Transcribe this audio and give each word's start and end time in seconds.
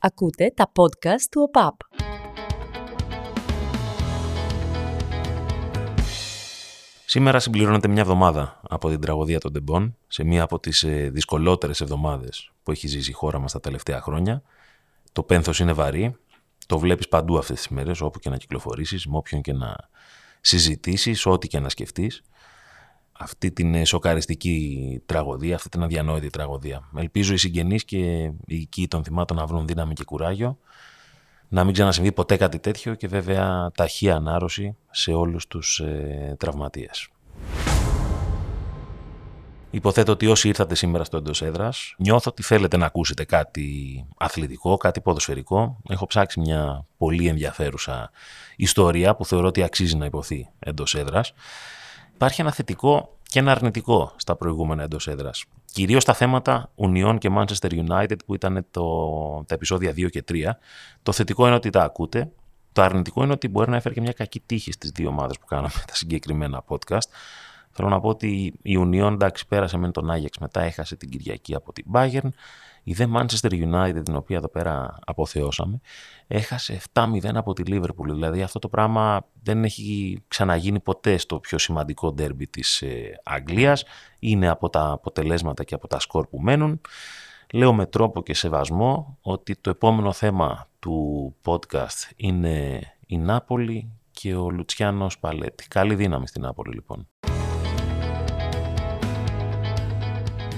Ακούτε 0.00 0.52
τα 0.56 0.72
podcast 0.76 1.22
του 1.30 1.42
ΟΠΑΠ. 1.42 1.74
Σήμερα 7.06 7.38
συμπληρώνεται 7.38 7.88
μια 7.88 8.00
εβδομάδα 8.00 8.60
από 8.68 8.88
την 8.88 9.00
τραγωδία 9.00 9.40
των 9.40 9.52
Τεμπών, 9.52 9.96
σε 10.08 10.24
μία 10.24 10.42
από 10.42 10.60
τις 10.60 10.82
ε, 10.82 11.10
δυσκολότερες 11.12 11.80
εβδομάδες 11.80 12.50
που 12.62 12.70
έχει 12.70 12.86
ζήσει 12.86 13.10
η 13.10 13.12
χώρα 13.12 13.38
μας 13.38 13.52
τα 13.52 13.60
τελευταία 13.60 14.00
χρόνια. 14.00 14.42
Το 15.12 15.22
πένθος 15.22 15.58
είναι 15.58 15.72
βαρύ, 15.72 16.16
το 16.66 16.78
βλέπεις 16.78 17.08
παντού 17.08 17.38
αυτές 17.38 17.56
τις 17.56 17.68
μέρες, 17.68 18.00
όπου 18.00 18.18
και 18.18 18.30
να 18.30 18.36
κυκλοφορήσεις, 18.36 19.06
με 19.06 19.16
όποιον 19.16 19.42
και 19.42 19.52
να 19.52 19.76
συζητήσεις, 20.40 21.26
ό,τι 21.26 21.48
και 21.48 21.60
να 21.60 21.68
σκεφτείς 21.68 22.22
αυτή 23.18 23.50
την 23.50 23.74
ε, 23.74 23.84
σοκαριστική 23.84 25.02
τραγωδία, 25.06 25.54
αυτή 25.54 25.68
την 25.68 25.82
αδιανόητη 25.82 26.30
τραγωδία. 26.30 26.88
Ελπίζω 26.96 27.32
οι 27.32 27.36
συγγενείς 27.36 27.84
και 27.84 27.96
οι 28.46 28.56
οικοί 28.56 28.88
των 28.88 29.04
θυμάτων 29.04 29.36
να 29.36 29.46
βρουν 29.46 29.66
δύναμη 29.66 29.94
και 29.94 30.04
κουράγιο, 30.04 30.58
να 31.48 31.64
μην 31.64 31.72
ξανασυμβεί 31.72 32.12
ποτέ 32.12 32.36
κάτι 32.36 32.58
τέτοιο 32.58 32.94
και 32.94 33.08
βέβαια 33.08 33.70
ταχεία 33.74 34.14
ανάρρωση 34.14 34.76
σε 34.90 35.12
όλους 35.12 35.46
τους 35.46 35.78
ε, 35.78 36.34
τραυματίες. 36.38 37.08
Υποθέτω 39.70 40.12
ότι 40.12 40.26
όσοι 40.26 40.48
ήρθατε 40.48 40.74
σήμερα 40.74 41.04
στο 41.04 41.16
εντός 41.16 41.42
έδρας, 41.42 41.94
νιώθω 41.98 42.30
ότι 42.30 42.42
θέλετε 42.42 42.76
να 42.76 42.86
ακούσετε 42.86 43.24
κάτι 43.24 44.04
αθλητικό, 44.16 44.76
κάτι 44.76 45.00
ποδοσφαιρικό. 45.00 45.80
Έχω 45.88 46.06
ψάξει 46.06 46.40
μια 46.40 46.86
πολύ 46.98 47.26
ενδιαφέρουσα 47.26 48.10
ιστορία 48.56 49.14
που 49.14 49.24
θεωρώ 49.24 49.46
ότι 49.46 49.62
αξίζει 49.62 49.96
να 49.96 50.04
υποθεί 50.04 50.48
εντός 50.58 50.94
έδρας 50.94 51.32
υπάρχει 52.18 52.40
ένα 52.40 52.52
θετικό 52.52 53.18
και 53.22 53.38
ένα 53.38 53.50
αρνητικό 53.50 54.12
στα 54.16 54.36
προηγούμενα 54.36 54.82
εντός 54.82 55.08
έδρας. 55.08 55.44
Κυρίως 55.72 56.02
στα 56.02 56.14
θέματα 56.14 56.70
Union 56.76 57.16
και 57.18 57.30
Manchester 57.32 57.84
United 57.88 58.16
που 58.26 58.34
ήταν 58.34 58.66
το, 58.70 58.84
τα 59.46 59.54
επεισόδια 59.54 59.90
2 59.90 60.10
και 60.10 60.24
3. 60.28 60.50
Το 61.02 61.12
θετικό 61.12 61.46
είναι 61.46 61.54
ότι 61.54 61.70
τα 61.70 61.82
ακούτε. 61.82 62.30
Το 62.72 62.82
αρνητικό 62.82 63.22
είναι 63.22 63.32
ότι 63.32 63.48
μπορεί 63.48 63.70
να 63.70 63.76
έφερε 63.76 63.94
και 63.94 64.00
μια 64.00 64.12
κακή 64.12 64.40
τύχη 64.40 64.72
στις 64.72 64.90
δύο 64.90 65.08
ομάδες 65.08 65.38
που 65.38 65.46
κάναμε 65.46 65.82
τα 65.86 65.94
συγκεκριμένα 65.94 66.64
podcast. 66.68 67.08
Θέλω 67.70 67.88
να 67.88 68.00
πω 68.00 68.08
ότι 68.08 68.54
η 68.62 68.78
Union 68.80 69.12
εντάξει 69.12 69.46
πέρασε 69.46 69.76
με 69.76 69.90
τον 69.90 70.10
Άγιαξ, 70.10 70.38
μετά 70.38 70.60
έχασε 70.60 70.96
την 70.96 71.08
Κυριακή 71.08 71.54
από 71.54 71.72
την 71.72 71.84
Bayern. 71.92 72.28
Η 72.88 72.92
δε 72.92 73.06
Manchester 73.14 73.50
United, 73.50 74.00
την 74.04 74.16
οποία 74.16 74.36
εδώ 74.36 74.48
πέρα 74.48 74.98
αποθεώσαμε, 75.06 75.80
έχασε 76.26 76.80
7-0 76.92 77.04
από 77.34 77.52
τη 77.52 77.62
Liverpool. 77.66 78.06
Δηλαδή 78.06 78.42
αυτό 78.42 78.58
το 78.58 78.68
πράγμα 78.68 79.26
δεν 79.42 79.64
έχει 79.64 80.18
ξαναγίνει 80.28 80.80
ποτέ 80.80 81.16
στο 81.16 81.38
πιο 81.38 81.58
σημαντικό 81.58 82.12
ντέρμπι 82.12 82.46
της 82.46 82.82
ε, 82.82 83.20
Αγγλίας. 83.24 83.84
Είναι 84.18 84.48
από 84.48 84.70
τα 84.70 84.90
αποτελέσματα 84.90 85.64
και 85.64 85.74
από 85.74 85.88
τα 85.88 86.00
σκορ 86.00 86.26
που 86.26 86.40
μένουν. 86.40 86.80
Λέω 87.52 87.72
με 87.72 87.86
τρόπο 87.86 88.22
και 88.22 88.34
σεβασμό 88.34 89.18
ότι 89.20 89.56
το 89.56 89.70
επόμενο 89.70 90.12
θέμα 90.12 90.68
του 90.78 91.34
podcast 91.44 92.10
είναι 92.16 92.80
η 93.06 93.18
Νάπολη 93.18 93.92
και 94.10 94.34
ο 94.34 94.50
Λουτσιάνος 94.50 95.18
Παλέτη. 95.18 95.68
Καλή 95.68 95.94
δύναμη 95.94 96.26
στην 96.26 96.42
Νάπολη 96.42 96.74
λοιπόν. 96.74 97.08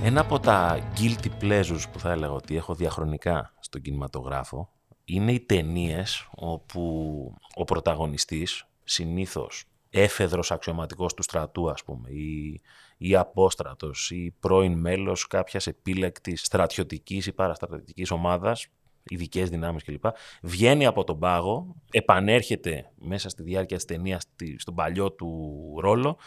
Ένα 0.02 0.20
από 0.20 0.40
τα 0.40 0.78
guilty 0.96 1.28
pleasures 1.40 1.82
που 1.92 1.98
θα 1.98 2.10
έλεγα 2.10 2.32
ότι 2.32 2.56
έχω 2.56 2.74
διαχρονικά 2.74 3.54
στον 3.60 3.80
κινηματογράφο 3.80 4.72
είναι 5.04 5.32
οι 5.32 5.40
ταινίες 5.40 6.28
όπου 6.34 7.34
ο 7.54 7.64
πρωταγωνιστής 7.64 8.66
συνήθως 8.84 9.64
έφεδρος 9.90 10.50
αξιωματικός 10.50 11.14
του 11.14 11.22
στρατού 11.22 11.70
ας 11.70 11.84
πούμε 11.84 12.10
ή, 12.10 12.60
ή 12.98 13.16
απόστρατος 13.16 14.10
ή 14.10 14.34
πρώην 14.40 14.78
μέλος 14.78 15.26
κάποιας 15.26 15.66
επίλεκτης 15.66 16.44
στρατιωτικής 16.44 17.26
ή 17.26 17.32
παραστρατιωτικής 17.32 18.10
ομάδας 18.10 18.66
ειδικές 19.02 19.48
δυνάμεις 19.48 19.84
κλπ. 19.84 20.04
Βγαίνει 20.42 20.86
από 20.86 21.04
τον 21.04 21.18
πάγο, 21.18 21.74
επανέρχεται 21.90 22.90
μέσα 22.98 23.28
στη 23.28 23.42
διάρκεια 23.42 23.76
της 23.76 23.84
ταινίας 23.84 24.22
στον 24.56 24.74
παλιό 24.74 25.12
του 25.12 25.54
ρόλο 25.80 26.18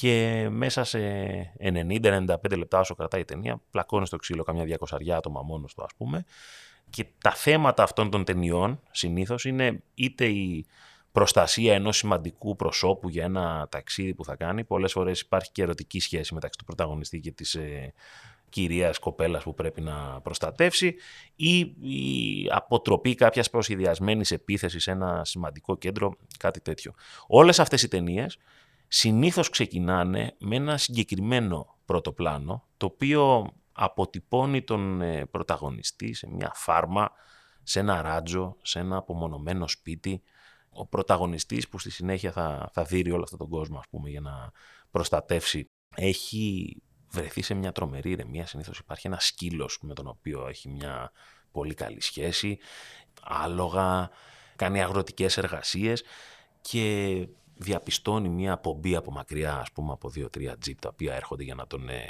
και 0.00 0.48
μέσα 0.50 0.84
σε 0.84 0.98
90-95 1.60 2.56
λεπτά 2.56 2.78
όσο 2.78 2.94
κρατάει 2.94 3.20
η 3.20 3.24
ταινία 3.24 3.60
πλακώνει 3.70 4.06
στο 4.06 4.16
ξύλο 4.16 4.42
καμιά 4.42 4.64
διακοσαριά 4.64 5.16
άτομα 5.16 5.42
μόνος 5.42 5.74
του 5.74 5.82
ας 5.82 5.90
πούμε 5.96 6.24
και 6.90 7.06
τα 7.22 7.30
θέματα 7.30 7.82
αυτών 7.82 8.10
των 8.10 8.24
ταινιών 8.24 8.80
συνήθως 8.90 9.44
είναι 9.44 9.82
είτε 9.94 10.24
η 10.26 10.66
προστασία 11.12 11.74
ενός 11.74 11.96
σημαντικού 11.96 12.56
προσώπου 12.56 13.08
για 13.08 13.24
ένα 13.24 13.66
ταξίδι 13.70 14.14
που 14.14 14.24
θα 14.24 14.36
κάνει. 14.36 14.64
Πολλές 14.64 14.92
φορές 14.92 15.20
υπάρχει 15.20 15.52
και 15.52 15.62
ερωτική 15.62 16.00
σχέση 16.00 16.34
μεταξύ 16.34 16.58
του 16.58 16.64
πρωταγωνιστή 16.64 17.20
και 17.20 17.30
της 17.30 17.54
ε, 17.54 17.92
κυρίας 18.48 18.98
κοπέλας 18.98 19.42
που 19.42 19.54
πρέπει 19.54 19.80
να 19.80 20.20
προστατεύσει 20.20 20.94
ή 21.36 21.58
η 21.58 22.48
αποτροπή 22.50 23.14
κάποιας 23.14 23.50
προσυδειασμένης 23.50 24.30
επίθεσης 24.30 24.82
σε 24.82 24.90
ένα 24.90 25.24
σημαντικό 25.24 25.76
κέντρο, 25.76 26.16
κάτι 26.38 26.60
τέτοιο. 26.60 26.92
Όλες 27.26 27.58
αυτές 27.58 27.82
οι 27.82 27.88
ταινίες 27.88 28.38
συνήθως 28.88 29.50
ξεκινάνε 29.50 30.34
με 30.38 30.56
ένα 30.56 30.76
συγκεκριμένο 30.76 31.78
πρώτο 31.84 32.12
πλάνο, 32.12 32.68
το 32.76 32.86
οποίο 32.86 33.52
αποτυπώνει 33.72 34.62
τον 34.62 35.00
ε, 35.00 35.26
πρωταγωνιστή 35.26 36.14
σε 36.14 36.28
μια 36.30 36.52
φάρμα, 36.54 37.10
σε 37.62 37.80
ένα 37.80 38.02
ράτζο, 38.02 38.56
σε 38.62 38.78
ένα 38.78 38.96
απομονωμένο 38.96 39.68
σπίτι. 39.68 40.22
Ο 40.70 40.86
πρωταγωνιστής 40.86 41.68
που 41.68 41.78
στη 41.78 41.90
συνέχεια 41.90 42.32
θα, 42.32 42.70
θα 42.72 42.84
δείρει 42.84 43.10
όλο 43.10 43.22
αυτόν 43.22 43.38
τον 43.38 43.48
κόσμο, 43.48 43.78
ας 43.78 43.84
πούμε, 43.90 44.10
για 44.10 44.20
να 44.20 44.52
προστατεύσει, 44.90 45.70
έχει 45.94 46.76
βρεθεί 47.10 47.42
σε 47.42 47.54
μια 47.54 47.72
τρομερή 47.72 48.10
ηρεμία. 48.10 48.46
Συνήθως 48.46 48.78
υπάρχει 48.78 49.06
ένα 49.06 49.20
σκύλος 49.20 49.78
με 49.82 49.94
τον 49.94 50.06
οποίο 50.06 50.46
έχει 50.48 50.68
μια 50.68 51.12
πολύ 51.52 51.74
καλή 51.74 52.00
σχέση, 52.00 52.58
άλογα, 53.22 54.10
κάνει 54.56 54.82
αγροτικές 54.82 55.36
εργασίες 55.36 56.02
και 56.60 57.28
διαπιστώνει 57.58 58.28
μια 58.28 58.58
πομπή 58.58 58.96
από 58.96 59.12
μακριά, 59.12 59.56
ας 59.56 59.72
πούμε 59.72 59.92
από 59.92 60.08
δύο-τρία 60.08 60.58
τζιπ 60.58 60.80
τα 60.80 60.88
οποία 60.92 61.14
έρχονται 61.14 61.42
για 61.42 61.54
να 61.54 61.66
τον 61.66 61.88
ε, 61.88 62.04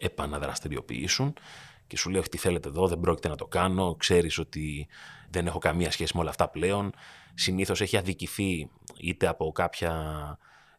επαναδραστηριοποιήσουν 0.00 1.34
και 1.86 1.96
σου 1.96 2.10
λέει 2.10 2.22
τι 2.30 2.38
θέλετε 2.38 2.68
εδώ, 2.68 2.88
δεν 2.88 3.00
πρόκειται 3.00 3.28
να 3.28 3.36
το 3.36 3.46
κάνω, 3.46 3.94
ξέρεις 3.94 4.38
ότι 4.38 4.88
δεν 5.30 5.46
έχω 5.46 5.58
καμία 5.58 5.90
σχέση 5.90 6.12
με 6.14 6.20
όλα 6.20 6.30
αυτά 6.30 6.48
πλέον. 6.48 6.92
Συνήθως 7.34 7.80
έχει 7.80 7.96
αδικηθεί 7.96 8.70
είτε 8.98 9.26
από 9.26 9.52
κάποια 9.52 9.92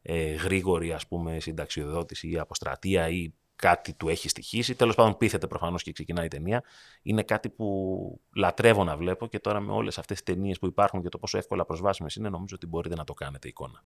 ε, 0.01 0.33
γρήγορη 0.33 0.93
ας 0.93 1.07
πούμε 1.07 1.39
συνταξιοδότηση 1.39 2.29
ή 2.29 2.37
αποστρατεία 2.37 3.09
ή 3.09 3.33
κάτι 3.61 3.93
του 3.93 4.09
έχει 4.09 4.29
στοιχήσει. 4.29 4.75
Τέλος 4.75 4.95
πάντων, 4.95 5.17
πείθεται 5.17 5.47
προφανώς 5.47 5.83
και 5.83 5.91
ξεκινάει 5.91 6.25
η 6.25 6.27
ταινία. 6.27 6.63
Είναι 7.01 7.23
κάτι 7.23 7.49
που 7.49 8.21
λατρεύω 8.35 8.83
να 8.83 8.97
βλέπω 8.97 9.27
και 9.27 9.39
τώρα 9.39 9.59
με 9.59 9.71
όλες 9.71 9.97
αυτές 9.97 10.21
τις 10.21 10.35
ταινίες 10.35 10.59
που 10.59 10.65
υπάρχουν 10.65 11.01
και 11.01 11.09
το 11.09 11.17
πόσο 11.17 11.37
εύκολα 11.37 11.65
προσβάσιμες 11.65 12.15
είναι, 12.15 12.29
νομίζω 12.29 12.55
ότι 12.55 12.67
μπορείτε 12.67 12.95
να 12.95 13.03
το 13.03 13.13
κάνετε 13.13 13.47
εικόνα. 13.47 13.83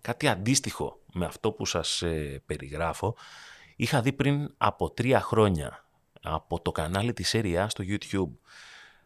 Κάτι 0.00 0.28
αντίστοιχο 0.28 1.00
με 1.12 1.24
αυτό 1.24 1.52
που 1.52 1.66
σας 1.66 2.02
ε, 2.02 2.42
περιγράφω 2.46 3.16
είχα 3.76 4.00
δει 4.00 4.12
πριν 4.12 4.54
από 4.56 4.90
τρία 4.90 5.20
χρόνια 5.20 5.84
από 6.22 6.60
το 6.60 6.72
κανάλι 6.72 7.12
της 7.12 7.34
Serie 7.36 7.66
στο 7.68 7.84
YouTube 7.86 8.36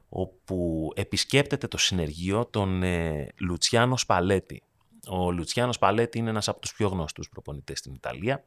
όπου 0.08 0.90
επισκέπτεται 0.94 1.68
το 1.68 1.78
συνεργείο 1.78 2.46
των 2.46 2.82
ε, 2.82 3.28
Λουτσιάνο 3.36 3.96
Σπαλέτη. 3.96 4.62
Ο 5.08 5.32
Λουτσιάνος 5.32 5.74
Σπαλέτη 5.74 6.18
είναι 6.18 6.30
ένας 6.30 6.48
από 6.48 6.60
τους 6.60 6.74
πιο 6.74 6.88
γνωστούς 6.88 7.28
προπονητές 7.28 7.78
στην 7.78 7.94
Ιταλία 7.94 8.44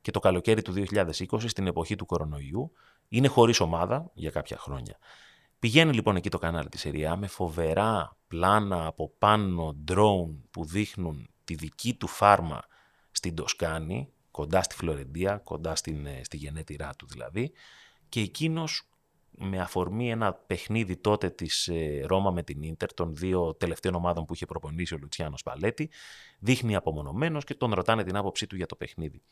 και 0.00 0.10
το 0.10 0.18
καλοκαίρι 0.18 0.62
του 0.62 0.72
2020, 0.72 1.14
στην 1.46 1.66
εποχή 1.66 1.96
του 1.96 2.06
κορονοϊού, 2.06 2.72
είναι 3.08 3.28
χωρίς 3.28 3.60
ομάδα 3.60 4.10
για 4.14 4.30
κάποια 4.30 4.56
χρόνια. 4.58 4.98
Πηγαίνει 5.58 5.92
λοιπόν 5.92 6.16
εκεί 6.16 6.30
το 6.30 6.38
κανάλι 6.38 6.68
της 6.68 6.84
ΕΡΙΑ 6.84 7.16
με 7.16 7.26
φοβερά 7.26 8.16
πλάνα 8.28 8.86
από 8.86 9.12
πάνω 9.18 9.76
drone 9.88 10.34
που 10.50 10.64
δείχνουν 10.64 11.28
τη 11.44 11.54
δική 11.54 11.94
του 11.94 12.06
φάρμα 12.06 12.62
στην 13.10 13.34
Τοσκάνη, 13.34 14.12
κοντά 14.30 14.62
στη 14.62 14.74
Φλωρεντία, 14.74 15.36
κοντά 15.44 15.74
στην, 15.74 16.06
ε, 16.06 16.20
στη 16.24 16.36
γενέτειρά 16.36 16.90
του 16.98 17.06
δηλαδή, 17.06 17.52
και 18.08 18.20
εκείνος 18.20 18.88
με 19.38 19.60
αφορμή 19.60 20.10
ένα 20.10 20.32
παιχνίδι 20.32 20.96
τότε 20.96 21.30
της 21.30 21.68
ε, 21.68 22.04
Ρώμα 22.06 22.30
με 22.30 22.42
την 22.42 22.62
Ίντερ, 22.62 22.94
των 22.94 23.16
δύο 23.16 23.54
τελευταίων 23.54 23.94
ομάδων 23.94 24.24
που 24.24 24.34
είχε 24.34 24.46
προπονήσει 24.46 24.94
ο 24.94 24.98
Λουτσιάνος 25.00 25.42
Παλέτη, 25.42 25.90
δείχνει 26.38 26.74
απομονωμένος 26.74 27.44
και 27.44 27.54
τον 27.54 27.72
ρωτάνε 27.72 28.04
την 28.04 28.16
άποψή 28.16 28.46
του 28.46 28.56
για 28.56 28.66
το 28.66 28.76
παιχνίδι. 28.76 29.22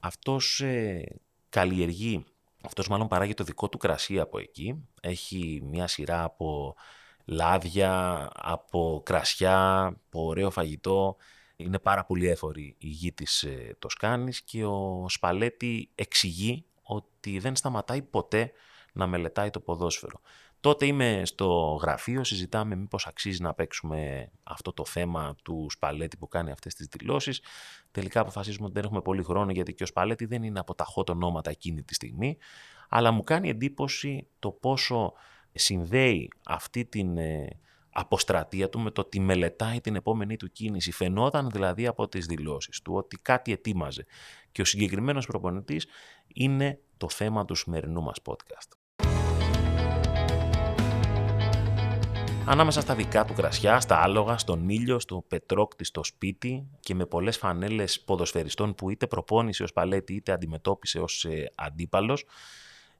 Αυτός 0.00 0.60
ε, 0.60 1.04
καλλιεργεί, 1.48 2.24
αυτός 2.62 2.88
μάλλον 2.88 3.08
παράγει 3.08 3.34
το 3.34 3.44
δικό 3.44 3.68
του 3.68 3.78
κρασί 3.78 4.20
από 4.20 4.38
εκεί. 4.38 4.88
Έχει 5.00 5.60
μια 5.64 5.86
σειρά 5.86 6.24
από 6.24 6.74
λάδια, 7.24 8.28
από 8.34 9.02
κρασιά, 9.04 9.86
από 9.86 10.24
ωραίο 10.24 10.50
φαγητό. 10.50 11.16
Είναι 11.56 11.78
πάρα 11.78 12.04
πολύ 12.04 12.28
έφορη 12.28 12.76
η 12.78 12.88
γη 12.88 13.12
της 13.12 13.42
ε, 13.42 13.76
Τοσκάνης 13.78 14.42
και 14.42 14.64
ο 14.64 15.06
Σπαλέτη 15.08 15.90
εξηγεί 15.94 16.64
ότι 16.82 17.38
δεν 17.38 17.56
σταματάει 17.56 18.02
ποτέ 18.02 18.52
να 18.98 19.06
μελετάει 19.06 19.50
το 19.50 19.60
ποδόσφαιρο. 19.60 20.20
Τότε 20.60 20.86
είμαι 20.86 21.22
στο 21.24 21.78
γραφείο, 21.82 22.24
συζητάμε 22.24 22.74
μήπως 22.74 23.06
αξίζει 23.06 23.42
να 23.42 23.54
παίξουμε 23.54 24.30
αυτό 24.42 24.72
το 24.72 24.84
θέμα 24.84 25.36
του 25.42 25.66
Σπαλέτη 25.70 26.16
που 26.16 26.28
κάνει 26.28 26.50
αυτές 26.50 26.74
τις 26.74 26.86
δηλώσεις. 26.86 27.40
Τελικά 27.90 28.20
αποφασίζουμε 28.20 28.64
ότι 28.64 28.74
δεν 28.74 28.84
έχουμε 28.84 29.00
πολύ 29.00 29.22
χρόνο 29.22 29.50
γιατί 29.50 29.74
και 29.74 29.82
ο 29.82 29.86
Σπαλέτη 29.86 30.24
δεν 30.24 30.42
είναι 30.42 30.58
από 30.58 30.74
τα 30.74 30.86
hot 30.96 31.08
ονόματα 31.08 31.50
εκείνη 31.50 31.82
τη 31.82 31.94
στιγμή. 31.94 32.38
Αλλά 32.88 33.10
μου 33.10 33.24
κάνει 33.24 33.48
εντύπωση 33.48 34.26
το 34.38 34.50
πόσο 34.50 35.12
συνδέει 35.52 36.30
αυτή 36.46 36.84
την 36.84 37.18
ε, 37.18 37.48
αποστρατεία 37.90 38.68
του 38.68 38.80
με 38.80 38.90
το 38.90 39.00
ότι 39.00 39.20
μελετάει 39.20 39.80
την 39.80 39.96
επόμενη 39.96 40.36
του 40.36 40.52
κίνηση. 40.52 40.92
Φαινόταν 40.92 41.50
δηλαδή 41.50 41.86
από 41.86 42.08
τις 42.08 42.26
δηλώσεις 42.26 42.82
του 42.82 42.94
ότι 42.94 43.16
κάτι 43.16 43.52
ετοίμαζε. 43.52 44.06
Και 44.52 44.60
ο 44.60 44.64
συγκεκριμένος 44.64 45.26
προπονητής 45.26 45.86
είναι 46.26 46.80
το 46.96 47.08
θέμα 47.08 47.44
του 47.44 47.54
σημερινού 47.54 48.02
μας 48.02 48.16
podcast. 48.24 48.77
Ανάμεσα 52.50 52.80
στα 52.80 52.94
δικά 52.94 53.24
του 53.24 53.32
κρασιά, 53.32 53.80
στα 53.80 54.02
άλογα, 54.02 54.38
στον 54.38 54.68
ήλιο, 54.68 54.98
στο 54.98 55.24
πετρόκτη, 55.28 55.84
στο 55.84 56.04
σπίτι 56.04 56.66
και 56.80 56.94
με 56.94 57.06
πολλές 57.06 57.36
φανέλες 57.36 58.00
ποδοσφαιριστών 58.00 58.74
που 58.74 58.90
είτε 58.90 59.06
προπόνησε 59.06 59.62
ως 59.62 59.72
παλέτη 59.72 60.14
είτε 60.14 60.32
αντιμετώπισε 60.32 60.98
ως 60.98 61.24
ε, 61.24 61.50
αντίπαλος, 61.54 62.24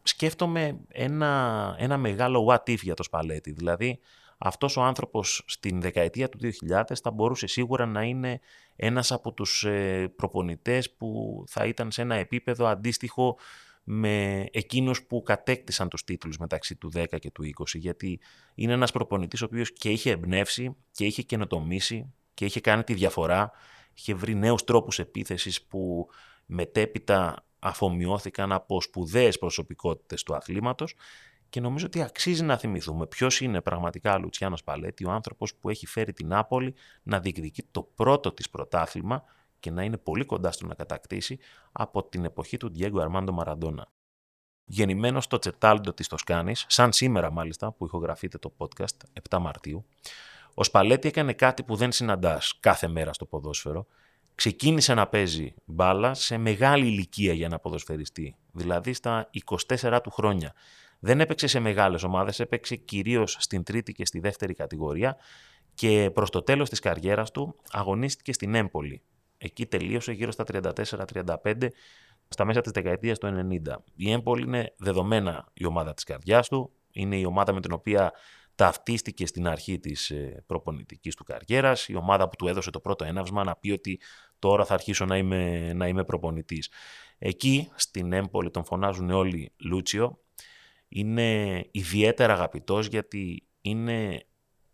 σκέφτομαι 0.03 0.79
ένα, 0.89 1.75
ένα 1.79 1.97
μεγάλο 1.97 2.47
what 2.50 2.71
if 2.71 2.79
για 2.79 2.95
τος 2.95 3.06
Σπαλέτη. 3.06 3.53
Δηλαδή, 3.53 3.99
αυτός 4.39 4.77
ο 4.77 4.83
άνθρωπος 4.83 5.43
στην 5.47 5.81
δεκαετία 5.81 6.29
του 6.29 6.39
2000 6.71 6.83
θα 7.03 7.11
μπορούσε 7.11 7.47
σίγουρα 7.47 7.87
να 7.87 8.03
είναι 8.03 8.41
ένας 8.77 9.12
από 9.12 9.33
τους 9.33 9.65
ε, 9.65 10.12
προπονητές 10.17 10.91
που 10.91 11.43
θα 11.47 11.65
ήταν 11.65 11.91
σε 11.91 12.03
ένα 12.03 12.15
επίπεδο 12.15 12.67
αντίστοιχο 12.67 13.39
με 13.90 14.46
εκείνους 14.52 15.02
που 15.02 15.23
κατέκτησαν 15.23 15.88
τους 15.88 16.05
τίτλους 16.05 16.38
μεταξύ 16.38 16.76
του 16.76 16.90
10 16.94 17.05
και 17.19 17.31
του 17.31 17.43
20 17.43 17.64
γιατί 17.75 18.20
είναι 18.55 18.73
ένας 18.73 18.93
προπονητής 18.93 19.43
ο 19.43 19.44
οποίος 19.44 19.73
και 19.73 19.90
είχε 19.90 20.11
εμπνεύσει 20.11 20.76
και 20.93 21.05
είχε 21.05 21.23
καινοτομήσει 21.23 22.12
και 22.35 22.44
είχε 22.44 22.61
κάνει 22.61 22.85
τη 22.85 22.94
διαφορά 22.94 23.52
είχε 23.99 24.14
βρει 24.14 24.35
νέους 24.35 24.64
τρόπους 24.64 24.99
επίθεσης 24.99 25.62
που 25.62 26.08
μετέπειτα 26.46 27.44
αφομοιώθηκαν 27.58 28.52
από 28.52 28.81
σπουδαίες 28.81 29.38
προσωπικότητες 29.38 30.23
του 30.23 30.34
αθλήματος. 30.34 30.94
Και 31.49 31.61
νομίζω 31.61 31.87
ότι 31.87 32.02
αξίζει 32.02 32.43
να 32.44 32.56
θυμηθούμε 32.56 33.06
ποιος 33.06 33.41
είναι 33.41 33.61
πραγματικά 33.61 34.14
ο 34.14 34.19
Λουτσιάνος 34.19 34.64
Παλέτη, 34.64 35.05
ο 35.05 35.11
άνθρωπος 35.11 35.55
που 35.55 35.70
έχει 35.70 35.87
φέρει 35.87 36.12
την 36.12 36.26
Νάπολη 36.26 36.75
να 37.02 37.20
διεκδικεί 37.20 37.62
το 37.70 37.82
πρώτο 37.94 38.32
της 38.32 38.50
πρωτάθλημα 38.50 39.25
και 39.60 39.70
να 39.70 39.82
είναι 39.82 39.96
πολύ 39.96 40.25
κοντά 40.25 40.52
στο 40.52 40.66
να 40.66 40.75
κατακτήσει 40.75 41.38
από 41.72 42.05
την 42.05 42.25
εποχή 42.25 42.56
του 42.56 42.69
Διέγκο 42.69 43.00
Αρμάντο 43.00 43.32
Μαραντόνα. 43.32 43.88
Γεννημένος 44.64 45.25
στο 45.25 45.38
Τσετάλντο 45.38 45.93
της 45.93 46.08
Τοσκάνης, 46.08 46.64
σαν 46.69 46.93
σήμερα 46.93 47.31
μάλιστα 47.31 47.72
που 47.72 47.84
ηχογραφείται 47.84 48.38
το 48.38 48.52
podcast 48.58 49.22
7 49.28 49.38
Μαρτίου, 49.38 49.84
ο 50.55 50.64
Σπαλέτη 50.64 51.08
έκανε 51.08 51.32
κάτι 51.32 51.62
που 51.62 51.76
δεν 51.76 51.93
συναντάς 51.93 52.56
κάθε 52.60 52.88
μέρα 52.88 53.12
στο 53.12 53.26
ποδόσφαιρο. 53.26 53.87
Ξεκίνησε 54.34 54.94
να 54.94 55.06
παίζει 55.06 55.55
μπάλα 55.64 56.14
σε 56.14 56.37
μεγάλη 56.37 56.87
ηλικία 56.87 57.32
για 57.32 57.49
να 57.49 57.58
ποδοσφαιριστεί, 57.58 58.37
δηλαδή 58.52 58.93
στα 58.93 59.31
24 59.81 59.99
του 60.02 60.10
χρόνια. 60.10 60.55
Δεν 60.99 61.20
έπαιξε 61.20 61.46
σε 61.46 61.60
μεγάλες 61.60 62.02
ομάδες, 62.02 62.40
έπαιξε 62.40 62.76
κυρίως 62.76 63.37
στην 63.38 63.62
τρίτη 63.62 63.93
και 63.93 64.06
στη 64.06 64.20
δεύτερη 64.20 64.55
κατηγορία 64.55 65.16
και 65.75 66.10
προς 66.14 66.31
το 66.31 66.43
τέλος 66.43 66.69
της 66.69 66.78
καριέρας 66.78 67.31
του 67.31 67.56
αγωνίστηκε 67.70 68.32
στην 68.32 68.55
Έμπολη. 68.55 69.02
Εκεί 69.38 69.67
τελείωσε 69.67 70.12
γύρω 70.12 70.31
στα 70.31 70.44
34-35 70.46 71.69
στα 72.29 72.44
μέσα 72.44 72.61
της 72.61 72.73
δεκαετίας 72.73 73.19
του 73.19 73.49
90. 73.67 73.76
Η 73.94 74.11
Έμπολη 74.11 74.43
είναι 74.43 74.75
δεδομένα 74.79 75.49
η 75.55 75.67
ομάδα 75.67 75.94
της 75.94 76.05
καρδιάς 76.05 76.49
του, 76.49 76.73
είναι 76.93 77.17
η 77.17 77.25
ομάδα 77.25 77.52
με 77.52 77.61
την 77.61 77.73
οποία 77.73 78.12
ταυτίστηκε 78.55 79.26
στην 79.26 79.49
αρχή 79.49 79.79
της 79.79 80.11
ε, 80.11 80.43
προπονητικής 80.46 81.14
του 81.14 81.25
καριέρας, 81.25 81.88
η 81.88 81.94
ομάδα 81.94 82.29
που 82.29 82.37
του 82.37 82.49
έδωσε 82.49 82.70
το 82.70 82.81
πρώτο 82.81 83.05
έναυσμα 83.05 83.44
να 83.44 83.56
πει 83.56 83.70
ότι 83.70 84.00
τώρα 84.38 84.64
θα 84.64 84.75
αρχίσω 84.75 85.05
να 85.05 85.17
είμαι, 85.17 85.73
να 85.73 85.87
είμαι 85.87 86.05
προπονητής. 86.05 86.70
Εκεί 87.19 87.70
στην 87.75 88.12
Έμπολη 88.12 88.50
τον 88.50 88.64
φωνάζουν 88.64 89.11
όλοι 89.11 89.52
Λούτσιο, 89.56 90.19
είναι 90.88 91.61
ιδιαίτερα 91.70 92.32
αγαπητός 92.32 92.87
γιατί 92.87 93.46
είναι 93.61 94.23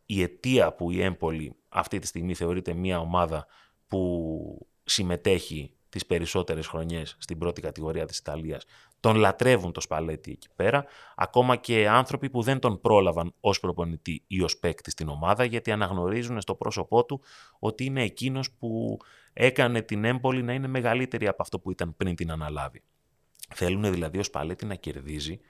η 0.06 0.22
αιτία 0.22 0.74
που 0.74 0.90
η 0.90 1.02
Έμπολη 1.02 1.56
αυτή 1.68 1.98
τη 1.98 2.06
στιγμή 2.06 2.34
θεωρείται 2.34 2.74
μια 2.74 2.98
ομάδα 2.98 3.46
που 3.88 4.66
συμμετέχει 4.84 5.74
τις 5.88 6.06
περισσότερες 6.06 6.66
χρονιές 6.66 7.16
στην 7.18 7.38
πρώτη 7.38 7.60
κατηγορία 7.60 8.06
της 8.06 8.18
Ιταλίας. 8.18 8.64
Τον 9.00 9.16
λατρεύουν 9.16 9.72
το 9.72 9.80
Σπαλέτη 9.80 10.30
εκεί 10.30 10.48
πέρα, 10.56 10.84
ακόμα 11.16 11.56
και 11.56 11.88
άνθρωποι 11.88 12.30
που 12.30 12.42
δεν 12.42 12.58
τον 12.58 12.80
πρόλαβαν 12.80 13.34
ως 13.40 13.60
προπονητή 13.60 14.22
ή 14.26 14.42
ως 14.42 14.58
παίκτη 14.58 14.90
στην 14.90 15.08
ομάδα, 15.08 15.44
γιατί 15.44 15.70
αναγνωρίζουν 15.70 16.40
στο 16.40 16.54
πρόσωπό 16.54 17.04
του 17.04 17.20
ότι 17.58 17.84
είναι 17.84 18.02
εκείνος 18.02 18.50
που 18.50 18.98
έκανε 19.32 19.82
την 19.82 20.04
Έμπολη 20.04 20.42
να 20.42 20.52
είναι 20.52 20.66
μεγαλύτερη 20.66 21.26
από 21.26 21.42
αυτό 21.42 21.58
που 21.58 21.70
ήταν 21.70 21.96
πριν 21.96 22.14
την 22.14 22.30
αναλάβει. 22.30 22.82
Θέλουν 23.54 23.90
δηλαδή 23.92 24.18
ο 24.18 24.22
Σπαλέτη 24.22 24.66
να 24.66 24.74
κερδίζει 24.74 25.40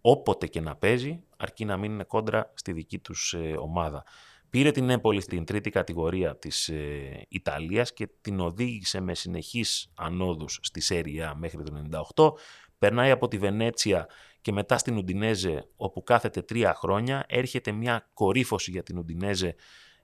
όποτε 0.00 0.46
και 0.46 0.60
να 0.60 0.76
παίζει, 0.76 1.20
αρκεί 1.36 1.64
να 1.64 1.76
μην 1.76 1.92
είναι 1.92 2.04
κόντρα 2.04 2.52
στη 2.54 2.72
δική 2.72 2.98
τους 2.98 3.32
ε, 3.32 3.56
ομάδα. 3.58 4.04
Πήρε 4.50 4.70
την 4.70 4.90
Έμπολη 4.90 5.20
στην 5.20 5.44
τρίτη 5.44 5.70
κατηγορία 5.70 6.36
της 6.36 6.68
ε, 6.68 7.26
Ιταλίας 7.28 7.92
και 7.92 8.08
την 8.20 8.40
οδήγησε 8.40 9.00
με 9.00 9.14
συνεχείς 9.14 9.90
ανόδους 9.96 10.58
στη 10.62 10.80
Σέρια 10.80 11.34
μέχρι 11.34 11.62
το 11.62 11.82
98. 12.16 12.32
Περνάει 12.78 13.10
από 13.10 13.28
τη 13.28 13.38
Βενέτσια 13.38 14.08
και 14.40 14.52
μετά 14.52 14.78
στην 14.78 14.96
Ουντινέζε 14.96 15.68
όπου 15.76 16.02
κάθεται 16.02 16.42
τρία 16.42 16.74
χρόνια. 16.74 17.24
Έρχεται 17.28 17.72
μια 17.72 18.10
κορύφωση 18.14 18.70
για 18.70 18.82
την 18.82 18.98
Ουντινέζε 18.98 19.54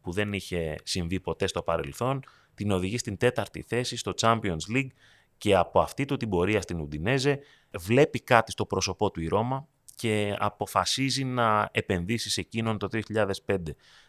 που 0.00 0.12
δεν 0.12 0.32
είχε 0.32 0.74
συμβεί 0.82 1.20
ποτέ 1.20 1.46
στο 1.46 1.62
παρελθόν. 1.62 2.20
Την 2.54 2.70
οδηγεί 2.70 2.98
στην 2.98 3.16
τέταρτη 3.16 3.62
θέση 3.62 3.96
στο 3.96 4.12
Champions 4.20 4.74
League 4.74 4.90
και 5.38 5.56
από 5.56 5.80
αυτή 5.80 6.04
του 6.04 6.16
την 6.16 6.28
πορεία 6.28 6.60
στην 6.60 6.80
Ουντινέζε 6.80 7.38
βλέπει 7.78 8.20
κάτι 8.20 8.50
στο 8.50 8.66
πρόσωπό 8.66 9.10
του 9.10 9.20
η 9.20 9.28
Ρώμα 9.28 9.68
και 9.96 10.36
αποφασίζει 10.38 11.24
να 11.24 11.68
επενδύσει 11.72 12.30
σε 12.30 12.40
εκείνον 12.40 12.78
το 12.78 12.88
2005. 13.46 13.56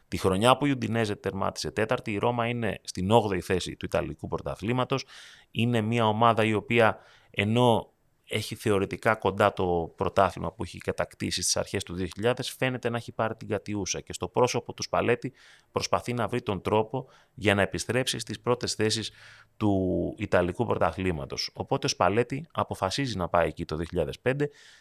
Τη 0.07 0.17
χρονιά 0.17 0.57
που 0.57 0.65
η 0.65 0.71
Ουντινέζε 0.71 1.15
τερμάτισε 1.15 1.71
τέταρτη, 1.71 2.11
η 2.11 2.17
Ρώμα 2.17 2.47
είναι 2.47 2.79
στην 2.83 3.09
8η 3.11 3.39
θέση 3.39 3.75
του 3.75 3.85
Ιταλικού 3.85 4.27
Πρωταθλήματος. 4.27 5.05
Είναι 5.51 5.81
μια 5.81 6.07
ομάδα 6.07 6.43
η 6.43 6.53
οποία 6.53 6.97
ενώ 7.31 7.94
έχει 8.27 8.55
θεωρητικά 8.55 9.15
κοντά 9.15 9.53
το 9.53 9.93
πρωτάθλημα 9.95 10.51
που 10.51 10.63
έχει 10.63 10.77
κατακτήσει 10.77 11.41
στις 11.41 11.57
αρχές 11.57 11.83
του 11.83 12.07
2000, 12.21 12.33
φαίνεται 12.57 12.89
να 12.89 12.97
έχει 12.97 13.11
πάρει 13.11 13.35
την 13.35 13.47
κατιούσα 13.47 13.99
και 14.01 14.13
στο 14.13 14.27
πρόσωπο 14.27 14.73
του 14.73 14.83
Σπαλέτη 14.83 15.33
προσπαθεί 15.71 16.13
να 16.13 16.27
βρει 16.27 16.41
τον 16.41 16.61
τρόπο 16.61 17.07
για 17.33 17.55
να 17.55 17.61
επιστρέψει 17.61 18.19
στις 18.19 18.39
πρώτες 18.39 18.73
θέσεις 18.73 19.11
του 19.57 20.13
Ιταλικού 20.17 20.65
πρωταθλήματος. 20.65 21.49
Οπότε 21.53 21.85
ο 21.85 21.89
Σπαλέτη 21.89 22.47
αποφασίζει 22.51 23.17
να 23.17 23.27
πάει 23.27 23.47
εκεί 23.47 23.65
το 23.65 23.77
2005 24.23 24.33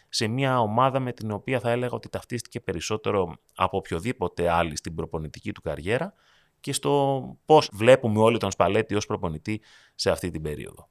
σε 0.09 0.27
μια 0.27 0.59
ομάδα 0.59 0.99
με 0.99 1.13
την 1.13 1.31
οποία 1.31 1.59
θα 1.59 1.71
έλεγα 1.71 1.93
ότι 1.93 2.09
ταυτίστηκε 2.09 2.59
περισσότερο 2.59 3.35
από 3.55 3.77
οποιοδήποτε 3.77 4.49
άλλη 4.49 4.77
στην 4.77 4.95
προπονητική 4.95 5.51
του 5.51 5.61
καριέρα 5.61 6.13
και 6.59 6.73
στο 6.73 7.23
πώς 7.45 7.69
βλέπουμε 7.73 8.19
όλοι 8.19 8.37
τον 8.37 8.51
Σπαλέτη 8.51 8.95
ως 8.95 9.05
προπονητή 9.05 9.61
σε 9.95 10.11
αυτή 10.11 10.31
την 10.31 10.41
περίοδο. 10.41 10.89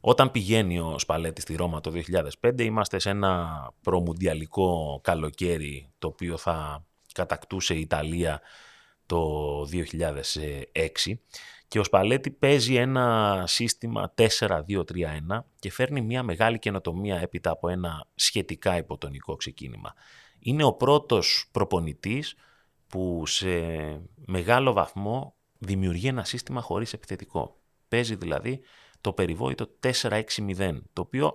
Όταν 0.00 0.30
πηγαίνει 0.30 0.78
ο 0.78 0.98
Σπαλέτη 0.98 1.40
στη 1.40 1.56
Ρώμα 1.56 1.80
το 1.80 1.92
2005 2.40 2.60
είμαστε 2.60 2.98
σε 2.98 3.10
ένα 3.10 3.64
προμουντιαλικό 3.82 5.00
καλοκαίρι 5.02 5.90
το 5.98 6.06
οποίο 6.06 6.36
θα 6.36 6.84
κατακτούσε 7.12 7.74
η 7.74 7.80
Ιταλία 7.80 8.40
το 9.06 9.60
2006 9.72 11.14
και 11.68 11.78
ο 11.78 11.84
Σπαλέτη 11.84 12.30
παίζει 12.30 12.74
ένα 12.74 13.44
σύστημα 13.46 14.14
4-2-3-1 14.16 14.64
και 15.58 15.70
φέρνει 15.70 16.00
μια 16.00 16.22
μεγάλη 16.22 16.58
καινοτομία 16.58 17.20
έπειτα 17.20 17.50
από 17.50 17.68
ένα 17.68 18.06
σχετικά 18.14 18.76
υποτονικό 18.76 19.36
ξεκίνημα. 19.36 19.94
Είναι 20.38 20.64
ο 20.64 20.72
πρώτος 20.72 21.48
προπονητής 21.52 22.34
που 22.86 23.22
σε 23.26 23.48
μεγάλο 24.26 24.72
βαθμό 24.72 25.34
δημιουργεί 25.58 26.06
ένα 26.06 26.24
σύστημα 26.24 26.60
χωρίς 26.60 26.92
επιθετικό. 26.92 27.56
Παίζει 27.88 28.14
δηλαδή 28.14 28.60
το 29.00 29.12
περιβόητο 29.12 29.66
4-6-0, 30.02 30.22
το 30.92 31.00
οποίο 31.00 31.34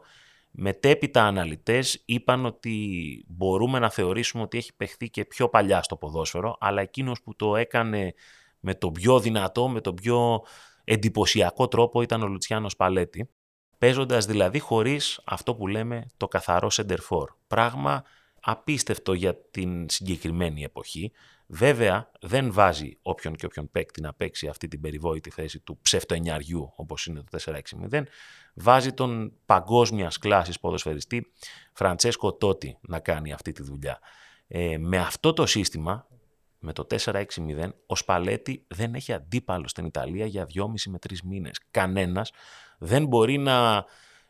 μετέπειτα 0.51 1.23
αναλυτές 1.23 2.01
είπαν 2.05 2.45
ότι 2.45 3.25
μπορούμε 3.27 3.79
να 3.79 3.89
θεωρήσουμε 3.89 4.43
ότι 4.43 4.57
έχει 4.57 4.75
παιχθεί 4.75 5.09
και 5.09 5.25
πιο 5.25 5.49
παλιά 5.49 5.83
στο 5.83 5.95
ποδόσφαιρο, 5.95 6.57
αλλά 6.59 6.81
εκείνος 6.81 7.21
που 7.21 7.35
το 7.35 7.55
έκανε 7.55 8.13
με 8.59 8.73
τον 8.75 8.91
πιο 8.91 9.19
δυνατό, 9.19 9.67
με 9.67 9.81
τον 9.81 9.95
πιο 9.95 10.43
εντυπωσιακό 10.83 11.67
τρόπο 11.67 12.01
ήταν 12.01 12.21
ο 12.21 12.27
Λουτσιάνος 12.27 12.75
Παλέτη, 12.75 13.29
παίζοντας 13.77 14.25
δηλαδή 14.25 14.59
χωρίς 14.59 15.21
αυτό 15.25 15.55
που 15.55 15.67
λέμε 15.67 16.11
το 16.17 16.27
καθαρό 16.27 16.69
σεντερφόρ. 16.69 17.31
Πράγμα 17.47 18.03
απίστευτο 18.41 19.13
για 19.13 19.35
την 19.51 19.89
συγκεκριμένη 19.89 20.63
εποχή. 20.63 21.11
Βέβαια, 21.55 22.11
δεν 22.21 22.53
βάζει 22.53 22.97
όποιον 23.01 23.35
και 23.35 23.45
όποιον 23.45 23.71
παίκτη 23.71 24.01
να 24.01 24.13
παίξει 24.13 24.47
αυτή 24.47 24.67
την 24.67 24.81
περιβόητη 24.81 25.29
θέση 25.29 25.59
του 25.59 25.79
ψευτοενιαριού, 25.81 26.73
όπως 26.75 27.05
είναι 27.05 27.23
το 27.29 27.39
4-6-0. 27.91 28.03
Βάζει 28.53 28.93
τον 28.93 29.33
παγκόσμιας 29.45 30.17
κλάσης 30.17 30.59
ποδοσφαιριστή 30.59 31.31
Φραντσέσκο 31.73 32.33
Τότι 32.33 32.77
να 32.81 32.99
κάνει 32.99 33.33
αυτή 33.33 33.51
τη 33.51 33.63
δουλειά. 33.63 33.99
Ε, 34.47 34.77
με 34.77 34.97
αυτό 34.99 35.33
το 35.33 35.45
σύστημα, 35.45 36.07
με 36.59 36.73
το 36.73 36.87
4-6-0, 36.89 37.25
ο 37.85 37.95
Σπαλέτη 37.95 38.65
δεν 38.67 38.93
έχει 38.93 39.13
αντίπαλο 39.13 39.67
στην 39.67 39.85
Ιταλία 39.85 40.25
για 40.25 40.47
2,5 40.55 40.65
με 40.87 40.97
3 41.09 41.13
μήνες. 41.23 41.61
Κανένας 41.71 42.31
δεν 42.77 43.05
μπορεί 43.05 43.37
να 43.37 43.85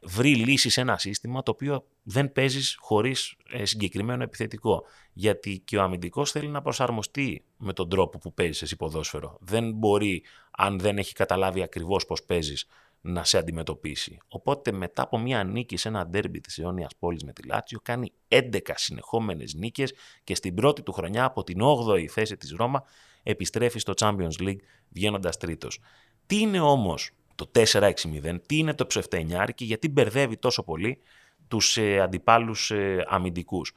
βρει 0.06 0.36
λύση 0.36 0.70
σε 0.70 0.82
ένα 0.82 0.98
σύστημα 0.98 1.44
το 1.44 1.52
οποίο 1.52 1.86
δεν 2.04 2.32
παίζεις 2.32 2.76
χωρίς 2.80 3.36
ε, 3.52 3.66
συγκεκριμένο 3.66 4.24
επιθετικό. 4.24 4.84
Γιατί 5.14 5.62
και 5.66 5.78
ο 5.78 5.82
αμυντικός 5.82 6.32
θέλει 6.32 6.48
να 6.48 6.62
προσαρμοστεί 6.62 7.44
με 7.58 7.74
τον 7.74 7.90
τρόπο 7.90 8.18
που 8.18 8.34
παίζεις 8.34 8.62
εσύ 8.62 8.76
ποδόσφαιρο. 8.76 9.38
Δεν 9.42 9.72
μπορεί, 9.72 10.24
αν 10.52 10.80
δεν 10.80 10.98
έχει 10.98 11.14
καταλάβει 11.14 11.62
ακριβώς 11.62 12.06
πώς 12.06 12.24
παίζεις, 12.24 12.68
να 13.06 13.24
σε 13.24 13.38
αντιμετωπίσει. 13.38 14.18
Οπότε 14.28 14.72
μετά 14.72 15.02
από 15.02 15.18
μια 15.18 15.44
νίκη 15.44 15.78
σε 15.78 15.88
ένα 15.88 16.08
ντέρμπι 16.08 16.40
της 16.40 16.58
αιώνιας 16.58 16.92
πόλης 17.00 17.24
με 17.24 17.34
τη 17.34 17.48
Λάτσιο 17.48 17.80
κάνει 17.84 18.12
11 18.28 18.60
συνεχόμενες 18.76 19.54
νίκες 19.54 19.94
και 20.24 20.36
στην 20.36 20.56
πρώτη 20.56 20.82
του 20.82 20.92
χρονιά 20.92 21.24
από 21.24 21.44
την 21.44 21.60
8η 21.62 22.06
θέση 22.06 22.38
της 22.38 22.52
Ρώμα 22.52 22.84
επιστρέφει 23.24 23.80
στο 23.80 23.94
Champions 23.98 24.42
League 24.42 24.60
βγαίνοντας 24.90 25.38
τρίτος. 25.38 25.80
Τι 26.26 26.40
είναι 26.40 26.60
όμως 26.60 27.12
το 27.36 27.52
4-6-0, 27.56 27.94
τι 28.46 28.58
είναι 28.58 28.74
το 28.74 28.86
ψευτενιάρι 28.86 29.54
και 29.54 29.66
γιατί 29.66 29.90
μπερδεύει 29.90 30.38
τόσο 30.38 30.64
πολύ 30.64 31.02
τους 31.48 31.78
ε, 31.78 32.00
αντιπάλους 32.00 32.72
ε, 32.72 33.06
αμυντικούς. 33.08 33.74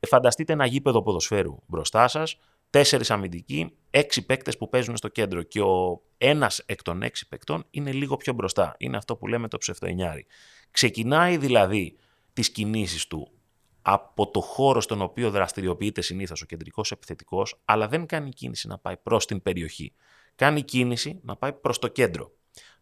Ε, 0.00 0.06
φανταστείτε 0.06 0.52
ένα 0.52 0.66
γήπεδο 0.66 1.02
ποδοσφαίρου 1.02 1.56
μπροστά 1.66 2.08
σας, 2.08 2.38
τέσσερις 2.70 3.10
αμυντικοί, 3.10 3.72
έξι 3.90 4.26
παίκτες 4.26 4.56
που 4.56 4.68
παίζουν 4.68 4.96
στο 4.96 5.08
κέντρο 5.08 5.42
και 5.42 5.60
ο 5.60 6.02
ένας 6.18 6.62
εκ 6.66 6.82
των 6.82 7.02
έξι 7.02 7.28
παικτών 7.28 7.64
είναι 7.70 7.92
λίγο 7.92 8.16
πιο 8.16 8.32
μπροστά. 8.32 8.74
Είναι 8.78 8.96
αυτό 8.96 9.16
που 9.16 9.26
λέμε 9.26 9.48
το 9.48 9.58
ψευτοενιάρι. 9.58 10.26
Ξεκινάει 10.70 11.36
δηλαδή 11.36 11.96
τις 12.32 12.50
κινήσεις 12.50 13.06
του 13.06 13.30
από 13.82 14.30
το 14.30 14.40
χώρο 14.40 14.80
στον 14.80 15.02
οποίο 15.02 15.30
δραστηριοποιείται 15.30 16.00
συνήθως 16.00 16.42
ο 16.42 16.46
κεντρικός 16.46 16.90
επιθετικός, 16.90 17.60
αλλά 17.64 17.88
δεν 17.88 18.06
κάνει 18.06 18.30
κίνηση 18.30 18.68
να 18.68 18.78
πάει 18.78 18.96
προς 18.96 19.26
την 19.26 19.42
περιοχή. 19.42 19.92
Κάνει 20.34 20.62
κίνηση 20.62 21.20
να 21.22 21.36
πάει 21.36 21.52
προς 21.52 21.78
το 21.78 21.88
κέντρο. 21.88 22.35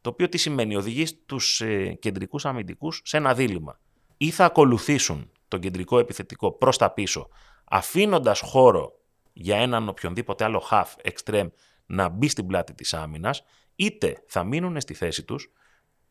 Το 0.04 0.10
οποίο 0.10 0.28
τι 0.28 0.38
σημαίνει, 0.38 0.76
οδηγεί 0.76 1.16
τους 1.26 1.60
ε, 1.60 1.92
κεντρικούς 2.00 2.44
αμυντικούς 2.44 3.00
σε 3.04 3.16
ένα 3.16 3.34
δίλημα. 3.34 3.80
Ή 4.16 4.30
θα 4.30 4.44
ακολουθήσουν 4.44 5.30
τον 5.48 5.60
κεντρικό 5.60 5.98
επιθετικό 5.98 6.52
προς 6.52 6.76
τα 6.78 6.90
πίσω, 6.90 7.28
αφήνοντας 7.64 8.40
χώρο 8.40 9.00
για 9.32 9.56
έναν 9.56 9.88
οποιονδήποτε 9.88 10.44
άλλο 10.44 10.62
half 10.70 11.10
extreme 11.12 11.50
να 11.86 12.08
μπει 12.08 12.28
στην 12.28 12.46
πλάτη 12.46 12.74
της 12.74 12.94
άμυνας, 12.94 13.42
είτε 13.76 14.22
θα 14.26 14.44
μείνουν 14.44 14.80
στη 14.80 14.94
θέση 14.94 15.24
τους 15.24 15.50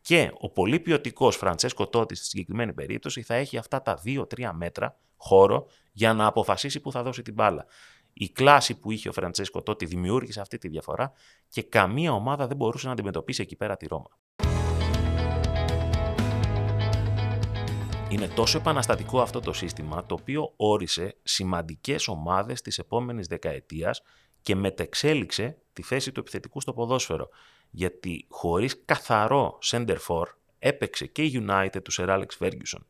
και 0.00 0.30
ο 0.38 0.50
πολύ 0.50 0.80
ποιοτικός 0.80 1.36
Φραντσέσκο 1.36 1.88
Τότης 1.88 2.18
στη 2.18 2.26
συγκεκριμένη 2.26 2.72
περίπτωση 2.72 3.22
θα 3.22 3.34
έχει 3.34 3.56
αυτά 3.56 3.82
τα 3.82 4.02
2-3 4.04 4.50
μέτρα 4.52 4.98
χώρο 5.16 5.66
για 5.92 6.12
να 6.12 6.26
αποφασίσει 6.26 6.80
που 6.80 6.92
θα 6.92 7.02
δώσει 7.02 7.22
την 7.22 7.34
μπάλα. 7.34 7.66
Η 8.16 8.28
κλάση 8.28 8.78
που 8.78 8.90
είχε 8.90 9.08
ο 9.08 9.12
Φραντσέσκο 9.12 9.62
Τότη 9.62 9.84
δημιούργησε 9.84 10.40
αυτή 10.40 10.58
τη 10.58 10.68
διαφορά 10.68 11.12
και 11.48 11.62
καμία 11.62 12.12
ομάδα 12.12 12.46
δεν 12.46 12.56
μπορούσε 12.56 12.86
να 12.86 12.92
αντιμετωπίσει 12.92 13.42
εκεί 13.42 13.56
πέρα 13.56 13.76
τη 13.76 13.86
Ρώμα. 13.86 14.18
Είναι 18.08 18.28
τόσο 18.28 18.58
επαναστατικό 18.58 19.20
αυτό 19.20 19.40
το 19.40 19.52
σύστημα 19.52 20.06
το 20.06 20.14
οποίο 20.14 20.52
όρισε 20.56 21.16
σημαντικές 21.22 22.08
ομάδες 22.08 22.60
της 22.60 22.78
επόμενης 22.78 23.26
δεκαετίας 23.26 24.02
και 24.42 24.54
μετεξέλιξε 24.54 25.58
τη 25.72 25.82
θέση 25.82 26.12
του 26.12 26.20
επιθετικού 26.20 26.60
στο 26.60 26.72
ποδόσφαιρο. 26.72 27.28
Γιατί 27.70 28.26
χωρίς 28.28 28.84
καθαρό 28.84 29.58
center 29.62 29.96
for 30.08 30.24
έπαιξε 30.58 31.06
και 31.06 31.22
η 31.22 31.46
United 31.48 31.82
του 31.82 31.92
Sir 31.92 32.08
Alex 32.08 32.26
Ferguson. 32.38 32.80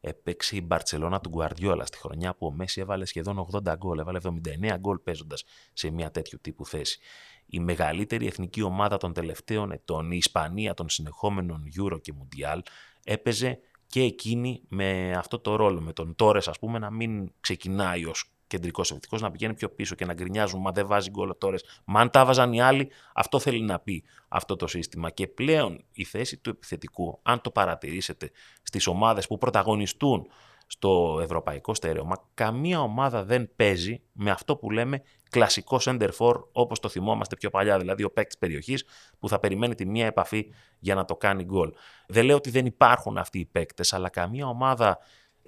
Έπαιξε 0.00 0.56
η 0.56 0.62
Μπαρτσελώνα 0.64 1.20
του 1.20 1.30
Guardiola 1.34 1.82
στη 1.84 1.98
χρονιά 1.98 2.34
που 2.34 2.46
ο 2.46 2.52
Μέση 2.52 2.80
έβαλε 2.80 3.04
σχεδόν 3.04 3.46
80 3.52 3.74
γκολ, 3.76 3.98
έβαλε 3.98 4.18
79 4.22 4.76
γκολ 4.78 4.98
παίζοντας 4.98 5.44
σε 5.72 5.90
μια 5.90 6.10
τέτοιου 6.10 6.38
τύπου 6.40 6.66
θέση. 6.66 6.98
Η 7.46 7.60
μεγαλύτερη 7.60 8.26
εθνική 8.26 8.62
ομάδα 8.62 8.96
των 8.96 9.12
τελευταίων 9.12 9.72
ετών, 9.72 10.10
η 10.10 10.16
Ισπανία 10.16 10.74
των 10.74 10.88
συνεχόμενων 10.88 11.68
Euro 11.80 12.00
και 12.00 12.14
Mundial, 12.18 12.60
έπαιζε 13.04 13.58
και 13.86 14.02
εκείνη 14.02 14.62
με 14.68 15.12
αυτό 15.12 15.38
το 15.38 15.56
ρόλο, 15.56 15.80
με 15.80 15.92
τον 15.92 16.14
Τόρε, 16.14 16.38
ας 16.46 16.58
πούμε, 16.58 16.78
να 16.78 16.90
μην 16.90 17.32
ξεκινάει 17.40 18.04
ως 18.04 18.32
κεντρικός 18.50 18.90
επιθετικό, 18.90 19.16
να 19.16 19.30
πηγαίνει 19.30 19.54
πιο 19.54 19.68
πίσω 19.68 19.94
και 19.94 20.04
να 20.04 20.12
γκρινιάζουν. 20.12 20.60
Μα 20.60 20.70
δεν 20.70 20.86
βάζει 20.86 21.10
γκολ 21.10 21.32
Τόρε. 21.38 21.56
Μα 21.84 22.00
αν 22.00 22.10
τα 22.10 22.24
βάζαν 22.24 22.52
οι 22.52 22.60
άλλοι, 22.60 22.90
αυτό 23.14 23.38
θέλει 23.38 23.62
να 23.62 23.78
πει 23.78 24.04
αυτό 24.28 24.56
το 24.56 24.66
σύστημα. 24.66 25.10
Και 25.10 25.26
πλέον 25.26 25.84
η 25.92 26.04
θέση 26.04 26.36
του 26.36 26.50
επιθετικού, 26.50 27.18
αν 27.22 27.40
το 27.40 27.50
παρατηρήσετε 27.50 28.30
στις 28.62 28.86
ομάδες 28.86 29.26
που 29.26 29.38
πρωταγωνιστούν 29.38 30.26
στο 30.66 31.18
ευρωπαϊκό 31.22 31.74
στερέωμα, 31.74 32.28
καμία 32.34 32.80
ομάδα 32.80 33.24
δεν 33.24 33.50
παίζει 33.56 34.02
με 34.12 34.30
αυτό 34.30 34.56
που 34.56 34.70
λέμε 34.70 35.02
κλασικό 35.30 35.80
center 35.84 36.08
for 36.18 36.34
όπως 36.52 36.80
το 36.80 36.88
θυμόμαστε 36.88 37.36
πιο 37.36 37.50
παλιά, 37.50 37.78
δηλαδή 37.78 38.04
ο 38.04 38.10
παίκτης 38.10 38.38
περιοχής 38.38 38.84
που 39.18 39.28
θα 39.28 39.38
περιμένει 39.38 39.74
τη 39.74 39.86
μία 39.86 40.06
επαφή 40.06 40.52
για 40.78 40.94
να 40.94 41.04
το 41.04 41.16
κάνει 41.16 41.44
γκολ. 41.44 41.72
Δεν 42.06 42.24
λέω 42.24 42.36
ότι 42.36 42.50
δεν 42.50 42.66
υπάρχουν 42.66 43.18
αυτοί 43.18 43.38
οι 43.38 43.46
παίκτες, 43.46 43.92
αλλά 43.92 44.08
καμία 44.08 44.46
ομάδα 44.46 44.98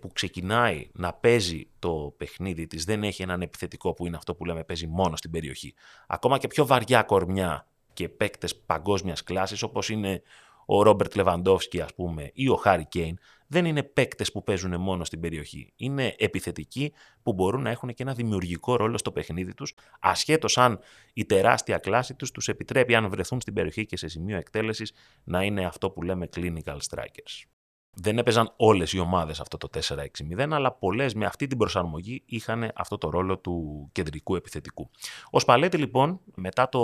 που 0.03 0.13
ξεκινάει 0.13 0.89
να 0.93 1.13
παίζει 1.13 1.69
το 1.79 2.15
παιχνίδι 2.17 2.67
της 2.67 2.85
δεν 2.85 3.03
έχει 3.03 3.23
έναν 3.23 3.43
επιθετικό 3.43 3.93
που 3.93 4.07
είναι 4.07 4.17
αυτό 4.17 4.35
που 4.35 4.45
λέμε 4.45 4.65
παίζει 4.65 4.87
μόνο 4.87 5.17
στην 5.17 5.31
περιοχή. 5.31 5.75
Ακόμα 6.07 6.39
και 6.39 6.47
πιο 6.47 6.67
βαριά 6.67 7.03
κορμιά 7.03 7.69
και 7.93 8.09
παίκτες 8.09 8.57
παγκόσμιας 8.57 9.23
κλάσης 9.23 9.63
όπως 9.63 9.89
είναι 9.89 10.23
ο 10.67 10.83
Ρόμπερτ 10.83 11.15
Λεβαντόφσκι, 11.15 11.81
ας 11.81 11.95
πούμε, 11.95 12.31
ή 12.35 12.49
ο 12.49 12.57
Χάρι 12.57 12.85
Κέιν, 12.85 13.19
δεν 13.47 13.65
είναι 13.65 13.83
παίκτες 13.83 14.33
που 14.33 14.43
παίζουν 14.43 14.81
μόνο 14.81 15.05
στην 15.05 15.21
περιοχή. 15.21 15.73
Είναι 15.77 16.15
επιθετικοί 16.19 16.93
που 17.23 17.33
μπορούν 17.33 17.63
να 17.63 17.71
έχουν 17.71 17.95
και 17.95 18.03
ένα 18.03 18.15
δημιουργικό 18.15 18.77
ρόλο 18.77 18.99
στο 18.99 19.13
παιχνίδι 19.13 19.55
τους, 19.55 19.75
ασχέτως 20.01 20.59
αν 20.59 20.79
η 21.13 21.25
τεράστια 21.25 21.79
κλάση 21.79 22.15
τους 22.15 22.31
τους 22.31 22.49
επιτρέπει, 22.49 22.95
αν 22.95 23.11
βρεθούν 23.11 23.41
στην 23.41 23.55
περιοχή 23.55 23.87
και 23.87 23.97
σε 23.97 24.09
σημείο 24.09 24.37
εκτέλεσης, 24.37 24.93
να 25.25 25.43
είναι 25.43 25.65
αυτό 25.65 25.91
που 25.91 26.03
λέμε 26.03 26.29
clinical 26.37 26.77
strikers. 26.91 27.52
Δεν 27.95 28.19
έπαιζαν 28.19 28.53
όλες 28.57 28.93
οι 28.93 28.99
ομάδες 28.99 29.41
αυτό 29.41 29.57
το 29.57 29.69
4-6-0, 29.73 30.49
αλλά 30.51 30.73
πολλές 30.73 31.15
με 31.15 31.25
αυτή 31.25 31.47
την 31.47 31.59
προσαρμογή 31.59 32.23
είχαν 32.27 32.71
αυτό 32.75 32.99
το 32.99 33.11
ρόλο 33.11 33.39
του 33.39 33.89
κεντρικού 33.93 34.37
επιθετικού. 34.37 34.91
Ο 35.31 35.41
Σπαλέτη 35.41 35.77
λοιπόν, 35.77 36.21
μετά 36.35 36.69
το 36.69 36.81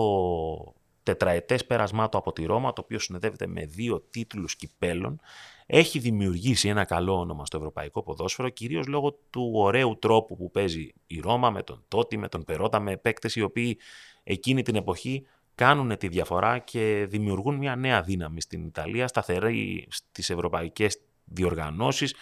τετραετές 1.03 1.67
πέρασμά 1.67 2.09
του 2.09 2.19
από 2.19 2.33
τη 2.33 2.45
Ρώμα, 2.45 2.73
το 2.73 2.81
οποίο 2.85 2.99
συνεδεύεται 2.99 3.47
με 3.47 3.65
δύο 3.65 4.01
τίτλους 4.11 4.57
κυπέλων, 4.57 5.21
έχει 5.67 5.99
δημιουργήσει 5.99 6.69
ένα 6.69 6.85
καλό 6.85 7.19
όνομα 7.19 7.47
στο 7.47 7.57
ευρωπαϊκό 7.57 8.03
ποδόσφαιρο, 8.03 8.49
κυρίως 8.49 8.87
λόγω 8.87 9.19
του 9.31 9.51
ωραίου 9.55 9.99
τρόπου 9.99 10.37
που 10.37 10.51
παίζει 10.51 10.93
η 11.07 11.21
Ρώμα 11.21 11.51
με 11.51 11.63
τον 11.63 11.85
Τότι, 11.89 12.17
με 12.17 12.29
τον 12.29 12.45
Περότα, 12.45 12.81
με 12.81 12.97
παίκτες 12.97 13.37
οι 13.37 13.43
οποίοι 13.43 13.79
εκείνη 14.23 14.63
την 14.63 14.75
εποχή 14.75 15.27
κάνουν 15.59 15.97
τη 15.97 16.09
διαφορά 16.09 16.59
και 16.59 17.07
δημιουργούν 17.09 17.55
μια 17.55 17.77
νέα 17.77 18.03
δύναμη 18.03 18.41
στην 18.41 18.65
Ιταλία, 18.65 19.07
σταθερή 19.07 19.87
στις 19.91 20.31
ευρωπαϊκές 20.31 21.01
διοργανώσεις 21.25 22.15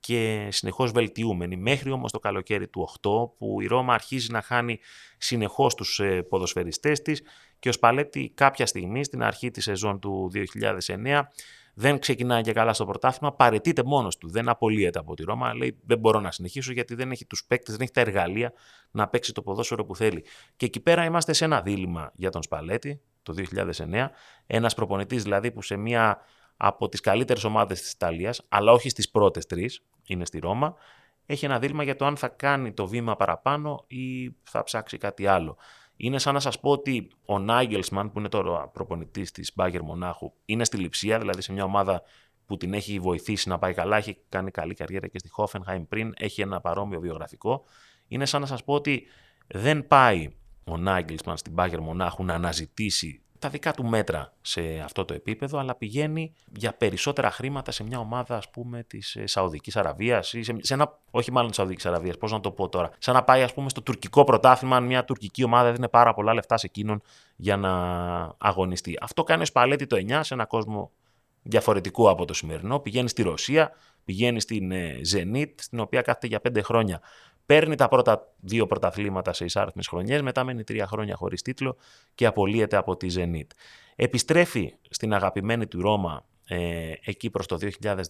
και 0.00 0.48
συνεχώς 0.50 0.90
βελτιούμενη. 0.90 1.56
Μέχρι 1.56 1.90
όμως 1.90 2.12
το 2.12 2.18
καλοκαίρι 2.18 2.68
του 2.68 2.88
8 3.02 3.38
που 3.38 3.60
η 3.60 3.66
Ρώμα 3.66 3.94
αρχίζει 3.94 4.32
να 4.32 4.42
χάνει 4.42 4.78
συνεχώς 5.18 5.74
τους 5.74 6.00
ε, 6.00 6.22
ποδοσφαιριστές 6.22 7.02
της 7.02 7.22
και 7.58 7.68
ο 7.68 7.72
Σπαλέτη 7.72 8.32
κάποια 8.34 8.66
στιγμή 8.66 9.04
στην 9.04 9.22
αρχή 9.22 9.50
της 9.50 9.64
σεζόν 9.64 10.00
του 10.00 10.30
2009 10.86 11.22
δεν 11.74 11.98
ξεκινάει 11.98 12.42
και 12.42 12.52
καλά 12.52 12.72
στο 12.72 12.84
πρωτάθλημα, 12.84 13.32
παρετείται 13.34 13.82
μόνος 13.84 14.18
του. 14.18 14.30
Δεν 14.30 14.48
απολύεται 14.48 14.98
από 14.98 15.14
τη 15.14 15.22
Ρώμα. 15.24 15.54
Λέει: 15.54 15.78
Δεν 15.86 15.98
μπορώ 15.98 16.20
να 16.20 16.30
συνεχίσω 16.30 16.72
γιατί 16.72 16.94
δεν 16.94 17.10
έχει 17.10 17.26
τους 17.26 17.44
παίκτες, 17.44 17.74
δεν 17.74 17.82
έχει 17.82 17.92
τα 17.92 18.00
εργαλεία 18.00 18.52
να 18.90 19.08
παίξει 19.08 19.32
το 19.32 19.42
ποδόσφαιρο 19.42 19.84
που 19.84 19.96
θέλει. 19.96 20.24
Και 20.56 20.66
εκεί 20.66 20.80
πέρα 20.80 21.04
είμαστε 21.04 21.32
σε 21.32 21.44
ένα 21.44 21.60
δίλημα 21.60 22.12
για 22.14 22.30
τον 22.30 22.42
Σπαλέτη 22.42 23.00
το 23.22 23.34
2009. 23.34 24.10
Ένας 24.46 24.74
προπονητής 24.74 25.22
δηλαδή 25.22 25.50
που 25.50 25.62
σε 25.62 25.76
μία 25.76 26.18
από 26.56 26.88
τις 26.88 27.00
καλύτερες 27.00 27.44
ομάδες 27.44 27.80
της 27.80 27.92
Ιταλίας, 27.92 28.44
αλλά 28.48 28.72
όχι 28.72 28.88
στις 28.88 29.10
πρώτες 29.10 29.46
τρεις, 29.46 29.84
είναι 30.06 30.24
στη 30.24 30.38
Ρώμα, 30.38 30.74
έχει 31.26 31.44
ένα 31.44 31.58
δίλημα 31.58 31.82
για 31.82 31.96
το 31.96 32.04
αν 32.04 32.16
θα 32.16 32.28
κάνει 32.28 32.72
το 32.72 32.86
βήμα 32.86 33.16
παραπάνω 33.16 33.84
ή 33.86 34.30
θα 34.42 34.62
ψάξει 34.62 34.98
κάτι 34.98 35.26
άλλο. 35.26 35.56
Είναι 36.02 36.18
σαν 36.18 36.34
να 36.34 36.40
σας 36.40 36.60
πω 36.60 36.70
ότι 36.70 37.10
ο 37.24 37.38
Νάγκελσμαν, 37.38 38.12
που 38.12 38.18
είναι 38.18 38.28
τώρα 38.28 38.68
προπονητής 38.68 39.32
της 39.32 39.52
Μπάγκερ 39.54 39.82
Μονάχου, 39.82 40.32
είναι 40.44 40.64
στη 40.64 40.76
λειψία, 40.76 41.18
δηλαδή 41.18 41.42
σε 41.42 41.52
μια 41.52 41.64
ομάδα 41.64 42.02
που 42.46 42.56
την 42.56 42.74
έχει 42.74 42.98
βοηθήσει 42.98 43.48
να 43.48 43.58
πάει 43.58 43.74
καλά, 43.74 43.96
έχει 43.96 44.18
κάνει 44.28 44.50
καλή 44.50 44.74
καριέρα 44.74 45.06
και 45.06 45.18
στη 45.18 45.28
Χόφενχάιμ 45.28 45.84
πριν, 45.88 46.12
έχει 46.18 46.40
ένα 46.40 46.60
παρόμοιο 46.60 47.00
βιογραφικό. 47.00 47.64
Είναι 48.08 48.26
σαν 48.26 48.40
να 48.40 48.46
σας 48.46 48.64
πω 48.64 48.74
ότι 48.74 49.06
δεν 49.46 49.86
πάει 49.86 50.28
ο 50.64 50.76
Νάγκελσμαν 50.76 51.36
στην 51.36 51.52
Μπάγκερ 51.52 51.80
Μονάχου 51.80 52.24
να 52.24 52.34
αναζητήσει 52.34 53.22
τα 53.42 53.48
δικά 53.48 53.72
του 53.72 53.84
μέτρα 53.84 54.32
σε 54.40 54.60
αυτό 54.84 55.04
το 55.04 55.14
επίπεδο, 55.14 55.58
αλλά 55.58 55.74
πηγαίνει 55.74 56.32
για 56.56 56.72
περισσότερα 56.72 57.30
χρήματα 57.30 57.70
σε 57.70 57.84
μια 57.84 57.98
ομάδα, 57.98 58.36
ας 58.36 58.50
πούμε, 58.50 58.82
της 58.82 59.16
ε, 59.16 59.26
Σαουδικής 59.26 59.76
Αραβίας 59.76 60.32
ή 60.32 60.42
σε, 60.42 60.56
σε 60.60 60.74
ένα, 60.74 60.98
όχι 61.10 61.32
μάλλον 61.32 61.48
της 61.48 61.56
Σαουδικής 61.56 61.86
Αραβίας, 61.86 62.18
πώς 62.18 62.32
να 62.32 62.40
το 62.40 62.50
πω 62.50 62.68
τώρα, 62.68 62.90
σαν 62.98 63.14
να 63.14 63.22
πάει, 63.22 63.42
ας 63.42 63.54
πούμε, 63.54 63.68
στο 63.68 63.82
τουρκικό 63.82 64.24
πρωτάθλημα, 64.24 64.76
αν 64.76 64.84
μια 64.84 65.04
τουρκική 65.04 65.44
ομάδα 65.44 65.68
έδινε 65.68 65.88
πάρα 65.88 66.14
πολλά 66.14 66.34
λεφτά 66.34 66.56
σε 66.56 66.66
εκείνον 66.66 67.02
για 67.36 67.56
να 67.56 67.70
αγωνιστεί. 68.38 68.98
Αυτό 69.00 69.22
κάνει 69.22 69.42
ο 69.42 69.46
Σπαλέτη 69.46 69.86
το 69.86 69.96
9 69.96 70.20
σε 70.22 70.34
ένα 70.34 70.44
κόσμο 70.44 70.90
διαφορετικό 71.42 72.10
από 72.10 72.24
το 72.24 72.34
σημερινό. 72.34 72.78
Πηγαίνει 72.78 73.08
στη 73.08 73.22
Ρωσία, 73.22 73.72
πηγαίνει 74.04 74.40
στην 74.40 74.72
ε, 74.72 75.00
Zenit, 75.14 75.50
στην 75.54 75.80
οποία 75.80 76.02
κάθεται 76.02 76.26
για 76.26 76.40
πέντε 76.40 76.62
χρόνια 76.62 77.00
Παίρνει 77.52 77.74
τα 77.74 77.88
πρώτα 77.88 78.34
δύο 78.40 78.66
πρωταθλήματα 78.66 79.32
σε 79.32 79.44
εισάριθμες 79.44 79.86
χρονιές, 79.88 80.22
μετά 80.22 80.44
μένει 80.44 80.64
τρία 80.64 80.86
χρόνια 80.86 81.16
χωρίς 81.16 81.42
τίτλο 81.42 81.76
και 82.14 82.26
απολύεται 82.26 82.76
από 82.76 82.96
τη 82.96 83.08
Zenit. 83.16 83.46
Επιστρέφει 83.96 84.74
στην 84.90 85.14
αγαπημένη 85.14 85.66
του 85.66 85.80
Ρώμα 85.80 86.26
ε, 86.46 86.92
εκεί 87.04 87.30
προς 87.30 87.46
το 87.46 87.58
2015 87.80 88.08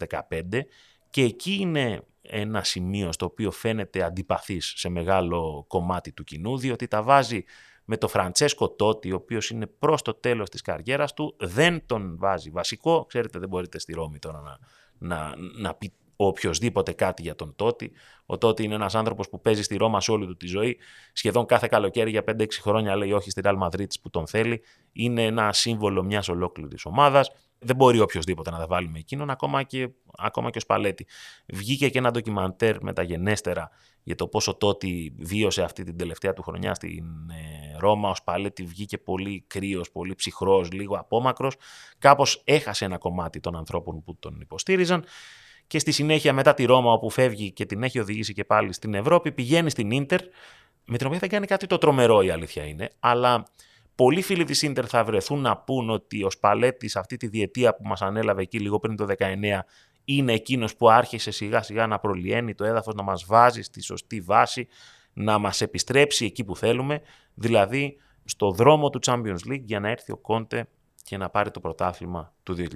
και 1.11 1.23
εκεί 1.23 1.57
είναι 1.61 2.03
ένα 2.23 2.65
σημείο 2.65 3.13
στο 3.13 3.27
οποίο 3.27 3.51
φαίνεται 3.51 4.03
αντιπαθής 4.03 4.73
σε 4.77 4.89
μεγάλο 4.89 5.65
κομμάτι 5.69 6.13
του 6.13 6.25
κοινού, 6.25 6.59
διότι 6.59 6.89
τα 6.89 7.03
βάζει 7.03 7.45
με 7.85 7.97
το 7.97 8.09
Φραντσέσκο 8.09 8.71
Τότι, 8.71 9.13
ο 9.13 9.17
οποίος 9.17 9.51
είναι 9.51 9.67
προς 9.67 10.03
το 10.03 10.15
τέλος 10.15 10.49
της 10.49 10.61
καριέρας 10.61 11.15
του, 11.15 11.37
δεν 11.39 11.87
τον 11.87 12.17
βάζει 12.19 12.51
βασικό. 12.51 13.05
Ξέρετε, 13.09 13.39
δεν 13.39 13.49
μπορείτε 13.49 13.79
στη 13.79 13.93
Ρώμη 13.93 14.19
τώρα 14.19 14.41
να, 14.41 14.59
να, 14.99 15.35
να 15.37 15.75
πει 15.75 15.93
οποιοδήποτε 16.17 16.93
κάτι 16.93 17.23
για 17.23 17.35
τον 17.35 17.55
Τότι. 17.57 17.93
Ο 18.27 18.39
Τότι 18.39 18.63
είναι 18.63 18.75
ένας 18.75 18.95
άνθρωπος 18.95 19.29
που 19.29 19.41
παίζει 19.41 19.63
στη 19.63 19.77
Ρώμα 19.77 20.01
σε 20.01 20.11
όλη 20.11 20.27
του 20.27 20.37
τη 20.37 20.47
ζωή. 20.47 20.79
Σχεδόν 21.13 21.47
κάθε 21.47 21.67
καλοκαίρι 21.71 22.11
για 22.11 22.25
5-6 22.27 22.47
χρόνια 22.61 22.97
λέει 22.97 23.13
όχι 23.13 23.31
στη 23.31 23.41
Real 23.45 23.59
Madrid 23.59 23.87
που 24.03 24.11
τον 24.11 24.27
θέλει. 24.27 24.63
Είναι 24.93 25.25
ένα 25.25 25.53
σύμβολο 25.53 26.03
μιας 26.03 26.29
ολόκληρης 26.29 26.85
ομάδας 26.85 27.31
δεν 27.63 27.77
μπορεί 27.77 28.01
οποιοδήποτε 28.01 28.51
να 28.51 28.59
τα 28.59 28.67
βάλει 28.67 28.89
με 28.89 28.99
εκείνον, 28.99 29.31
ακόμα 29.31 29.63
και, 29.63 29.89
ακόμα 30.19 30.51
και 30.51 30.59
ο 30.59 30.61
Σπαλέτη. 30.61 31.07
Βγήκε 31.47 31.89
και 31.89 31.99
ένα 31.99 32.11
ντοκιμαντέρ 32.11 32.83
μεταγενέστερα 32.83 33.71
για 34.03 34.15
το 34.15 34.29
πόσο 34.29 34.55
τότε 34.55 34.87
βίωσε 35.19 35.63
αυτή 35.63 35.85
την 35.85 35.97
τελευταία 35.97 36.33
του 36.33 36.43
χρονιά 36.43 36.75
στην 36.75 37.05
ε, 37.31 37.77
Ρώμα. 37.79 38.11
Ο 38.11 38.15
Σπαλέτη 38.15 38.65
βγήκε 38.65 38.99
πολύ 38.99 39.45
κρύος, 39.47 39.91
πολύ 39.91 40.15
ψυχρός, 40.15 40.73
λίγο 40.73 40.97
απόμακρος. 40.97 41.57
Κάπως 41.99 42.43
έχασε 42.45 42.85
ένα 42.85 42.99
κομμάτι 42.99 43.41
των 43.41 43.57
ανθρώπων 43.57 44.03
που 44.03 44.17
τον 44.19 44.41
υποστήριζαν. 44.41 45.05
Και 45.67 45.79
στη 45.79 45.93
συνέχεια 45.93 46.33
μετά 46.33 46.55
τη 46.55 46.65
Ρώμα 46.65 46.93
όπου 46.93 47.11
φεύγει 47.11 47.53
και 47.53 47.67
την 47.67 47.83
έχει 47.83 47.99
οδηγήσει 47.99 48.33
και 48.33 48.45
πάλι 48.45 48.73
στην 48.73 48.95
Ευρώπη, 48.95 49.33
πηγαίνει 49.33 49.71
στην 49.71 49.91
Ίντερ, 49.91 50.21
με 50.85 50.97
την 50.97 51.07
οποία 51.07 51.19
δεν 51.19 51.29
κάνει 51.29 51.47
κάτι 51.47 51.67
το 51.67 51.79
τρομερό 51.79 52.23
η 52.23 52.31
αλήθεια 52.31 52.65
είναι, 52.65 52.89
αλλά 53.01 53.47
Πολλοί 53.95 54.23
φίλοι 54.23 54.45
της 54.45 54.63
Ίντερ 54.63 54.89
θα 54.89 55.05
βρεθούν 55.05 55.41
να 55.41 55.57
πούν 55.57 55.91
ότι 55.91 56.25
ο 56.25 56.31
Σπαλέτης 56.31 56.97
αυτή 56.97 57.17
τη 57.17 57.27
διετία 57.27 57.75
που 57.75 57.83
μας 57.87 58.03
ανέλαβε 58.03 58.43
εκεί 58.43 58.59
λίγο 58.59 58.79
πριν 58.79 58.97
το 58.97 59.07
19 59.19 59.25
είναι 60.05 60.33
εκείνος 60.33 60.77
που 60.77 60.91
άρχισε 60.91 61.31
σιγά 61.31 61.63
σιγά 61.63 61.87
να 61.87 61.99
προλυαίνει 61.99 62.55
το 62.55 62.65
έδαφος, 62.65 62.95
να 62.95 63.03
μας 63.03 63.25
βάζει 63.25 63.63
στη 63.63 63.83
σωστή 63.83 64.21
βάση, 64.21 64.69
να 65.13 65.39
μας 65.39 65.61
επιστρέψει 65.61 66.25
εκεί 66.25 66.45
που 66.45 66.57
θέλουμε, 66.57 67.01
δηλαδή 67.35 67.97
στο 68.25 68.51
δρόμο 68.51 68.91
του 68.91 68.99
Champions 69.03 69.51
League 69.51 69.63
για 69.63 69.81
να 69.81 69.89
έρθει 69.89 70.13
ο 70.13 70.17
Κόντε 70.17 70.69
και 71.05 71.17
να 71.17 71.29
πάρει 71.29 71.51
το 71.51 71.61
πρωτάθλημα 71.61 72.35
του 72.43 72.57
2021. 72.57 72.67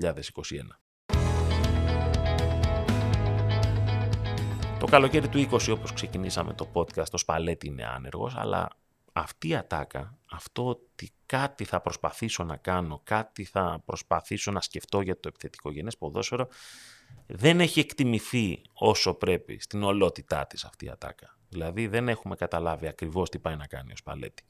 Το 4.86 4.92
καλοκαίρι 4.92 5.28
του 5.28 5.48
20 5.50 5.72
όπως 5.72 5.92
ξεκινήσαμε 5.92 6.54
το 6.54 6.68
podcast, 6.72 7.08
το 7.10 7.18
Σπαλέτη 7.18 7.66
είναι 7.66 7.84
άνεργος, 7.84 8.34
αλλά 8.36 8.68
αυτή 9.12 9.48
η 9.48 9.54
ατάκα, 9.54 10.18
αυτό 10.30 10.66
ότι 10.66 11.10
κάτι 11.26 11.64
θα 11.64 11.80
προσπαθήσω 11.80 12.44
να 12.44 12.56
κάνω, 12.56 13.00
κάτι 13.04 13.44
θα 13.44 13.82
προσπαθήσω 13.84 14.50
να 14.50 14.60
σκεφτώ 14.60 15.00
για 15.00 15.20
το 15.20 15.28
επιθετικό 15.28 15.72
γενές 15.72 15.96
ποδόσφαιρο, 15.96 16.48
δεν 17.26 17.60
έχει 17.60 17.80
εκτιμηθεί 17.80 18.62
όσο 18.72 19.14
πρέπει 19.14 19.58
στην 19.60 19.82
ολότητά 19.82 20.46
της 20.46 20.64
αυτή 20.64 20.84
η 20.84 20.88
ατάκα. 20.88 21.38
Δηλαδή 21.48 21.86
δεν 21.86 22.08
έχουμε 22.08 22.36
καταλάβει 22.36 22.86
ακριβώς 22.86 23.30
τι 23.30 23.38
πάει 23.38 23.56
να 23.56 23.66
κάνει 23.66 23.92
ο 23.92 23.96
Σπαλέτη. 23.96 24.42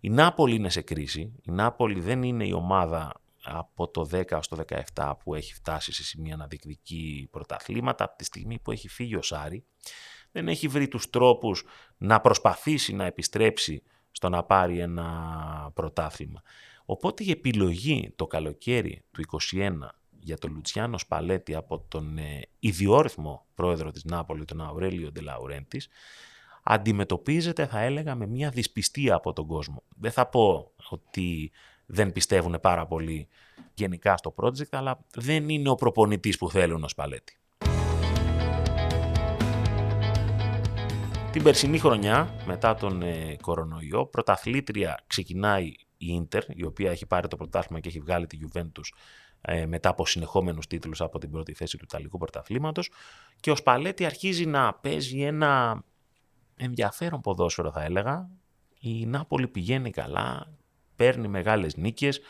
Η 0.00 0.10
Νάπολη 0.10 0.54
είναι 0.54 0.70
σε 0.70 0.80
κρίση. 0.80 1.20
Η 1.42 1.50
Νάπολη 1.50 2.00
δεν 2.00 2.22
είναι 2.22 2.46
η 2.46 2.52
ομάδα 2.52 3.12
από 3.42 3.88
το 3.88 4.08
10 4.12 4.38
στο 4.40 4.56
17 4.94 5.12
που 5.24 5.34
έχει 5.34 5.54
φτάσει 5.54 5.92
σε 5.92 6.04
σημεία 6.04 6.36
να 6.36 6.46
διεκδικεί 6.46 7.28
πρωταθλήματα 7.30 8.04
από 8.04 8.16
τη 8.16 8.24
στιγμή 8.24 8.58
που 8.58 8.70
έχει 8.70 8.88
φύγει 8.88 9.16
ο 9.16 9.22
Σάρι 9.22 9.64
δεν 10.32 10.48
έχει 10.48 10.68
βρει 10.68 10.88
τους 10.88 11.10
τρόπους 11.10 11.64
να 11.96 12.20
προσπαθήσει 12.20 12.94
να 12.94 13.04
επιστρέψει 13.04 13.82
στο 14.10 14.28
να 14.28 14.42
πάρει 14.42 14.78
ένα 14.78 15.70
πρωτάθλημα. 15.74 16.42
Οπότε 16.84 17.24
η 17.24 17.30
επιλογή 17.30 18.12
το 18.16 18.26
καλοκαίρι 18.26 19.04
του 19.10 19.24
2021 19.52 19.72
για 20.20 20.38
τον 20.38 20.52
Λουτσιάνο 20.52 20.98
Σπαλέτη 20.98 21.54
από 21.54 21.78
τον 21.88 22.18
ε, 22.18 22.40
ιδιόρυθμο 22.58 23.46
πρόεδρο 23.54 23.90
της 23.90 24.04
Νάπολη, 24.04 24.44
τον 24.44 24.60
Αουρέλιο 24.60 25.12
Ντελαουρέντης, 25.12 25.88
αντιμετωπίζεται 26.62 27.66
θα 27.66 27.80
έλεγα 27.80 28.14
με 28.14 28.26
μια 28.26 28.50
δυσπιστία 28.50 29.14
από 29.14 29.32
τον 29.32 29.46
κόσμο. 29.46 29.82
Δεν 29.88 30.10
θα 30.10 30.26
πω 30.26 30.72
ότι 30.90 31.50
δεν 31.92 32.12
πιστεύουν 32.12 32.58
πάρα 32.60 32.86
πολύ 32.86 33.28
γενικά 33.74 34.16
στο 34.16 34.34
project, 34.36 34.70
αλλά 34.70 34.98
δεν 35.14 35.48
είναι 35.48 35.68
ο 35.68 35.74
προπονητής 35.74 36.38
που 36.38 36.50
θέλουν 36.50 36.84
ο 36.84 36.88
Σπαλέτη. 36.88 37.36
Την 41.32 41.42
περσινή 41.42 41.78
χρονιά, 41.78 42.34
μετά 42.46 42.74
τον 42.74 43.02
ε, 43.02 43.36
κορονοϊό, 43.40 44.06
πρωταθλήτρια 44.06 45.04
ξεκινάει 45.06 45.64
η 45.96 46.06
Ίντερ, 46.06 46.42
η 46.48 46.64
οποία 46.64 46.90
έχει 46.90 47.06
πάρει 47.06 47.28
το 47.28 47.36
πρωτάθλημα 47.36 47.80
και 47.80 47.88
έχει 47.88 48.00
βγάλει 48.00 48.26
τη 48.26 48.38
Juventus 48.42 48.88
ε, 49.40 49.66
μετά 49.66 49.88
από 49.88 50.06
συνεχόμενους 50.06 50.66
τίτλους 50.66 51.00
από 51.00 51.18
την 51.18 51.30
πρώτη 51.30 51.54
θέση 51.54 51.76
του 51.76 51.84
Ιταλικού 51.84 52.18
πρωταθλήματος 52.18 52.90
και 53.40 53.50
ο 53.50 53.56
Σπαλέτη 53.56 54.04
αρχίζει 54.04 54.46
να 54.46 54.74
παίζει 54.74 55.20
ένα 55.20 55.82
ενδιαφέρον 56.56 57.20
ποδόσφαιρο 57.20 57.72
θα 57.72 57.82
έλεγα. 57.82 58.30
Η 58.80 59.06
Νάπολη 59.06 59.48
πηγαίνει 59.48 59.90
καλά, 59.90 60.46
παίρνει 61.02 61.28
μεγάλες 61.28 61.76
νίκες 61.76 62.20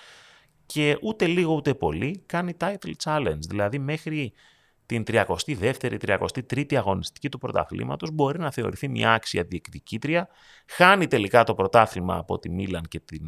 και 0.66 0.98
ούτε 1.02 1.26
λίγο 1.26 1.54
ούτε 1.54 1.74
πολύ 1.74 2.22
κάνει 2.26 2.56
title 2.60 2.92
challenge, 3.04 3.38
δηλαδή 3.48 3.78
μέχρι 3.78 4.32
την 4.86 5.02
32η, 5.06 5.72
33η 5.80 6.74
αγωνιστική 6.74 7.28
του 7.28 7.38
πρωταθλήματος 7.38 8.10
μπορεί 8.10 8.38
να 8.38 8.50
θεωρηθεί 8.50 8.88
μια 8.88 9.12
άξια 9.12 9.42
διεκδικήτρια. 9.42 10.28
Χάνει 10.66 11.06
τελικά 11.06 11.44
το 11.44 11.54
πρωτάθλημα 11.54 12.16
από 12.16 12.38
τη 12.38 12.50
Μίλαν 12.50 12.82
και 12.88 13.00
την 13.00 13.26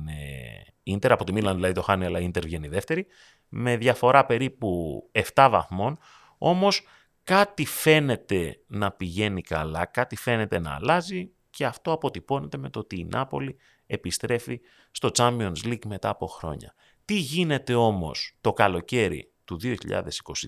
Ίντερ, 0.83 1.13
από 1.13 1.25
τη 1.25 1.33
Μίλαν 1.33 1.55
δηλαδή 1.55 1.75
το 1.75 1.83
χάνει 1.83 2.05
αλλά 2.05 2.21
η 2.21 2.25
Ίντερ 2.25 2.45
βγαίνει 2.45 2.69
δεύτερη, 2.69 3.07
με 3.49 3.77
διαφορά 3.77 4.27
περίπου 4.27 5.03
7 5.35 5.49
βαθμών, 5.51 5.99
όμως 6.39 6.83
κάτι 7.25 7.67
φαίνεται 7.67 8.61
να 8.67 8.91
πηγαίνει 8.91 9.43
καλά, 9.43 9.85
κάτι 9.85 10.17
φαίνεται 10.17 10.59
να 10.59 10.75
αλλάζει 10.75 11.31
και 11.51 11.65
αυτό 11.65 11.93
αποτυπώνεται 11.93 12.57
με 12.57 12.71
το 12.71 12.79
ότι 12.79 12.99
η 12.99 13.05
Νάπολη 13.11 13.57
επιστρέφει 13.87 14.61
στο 14.91 15.11
Champions 15.15 15.65
League 15.65 15.87
μετά 15.87 16.09
από 16.09 16.27
χρόνια. 16.27 16.75
Τι 17.05 17.15
γίνεται 17.15 17.75
όμως 17.75 18.37
το 18.41 18.53
καλοκαίρι 18.53 19.33
του 19.45 19.61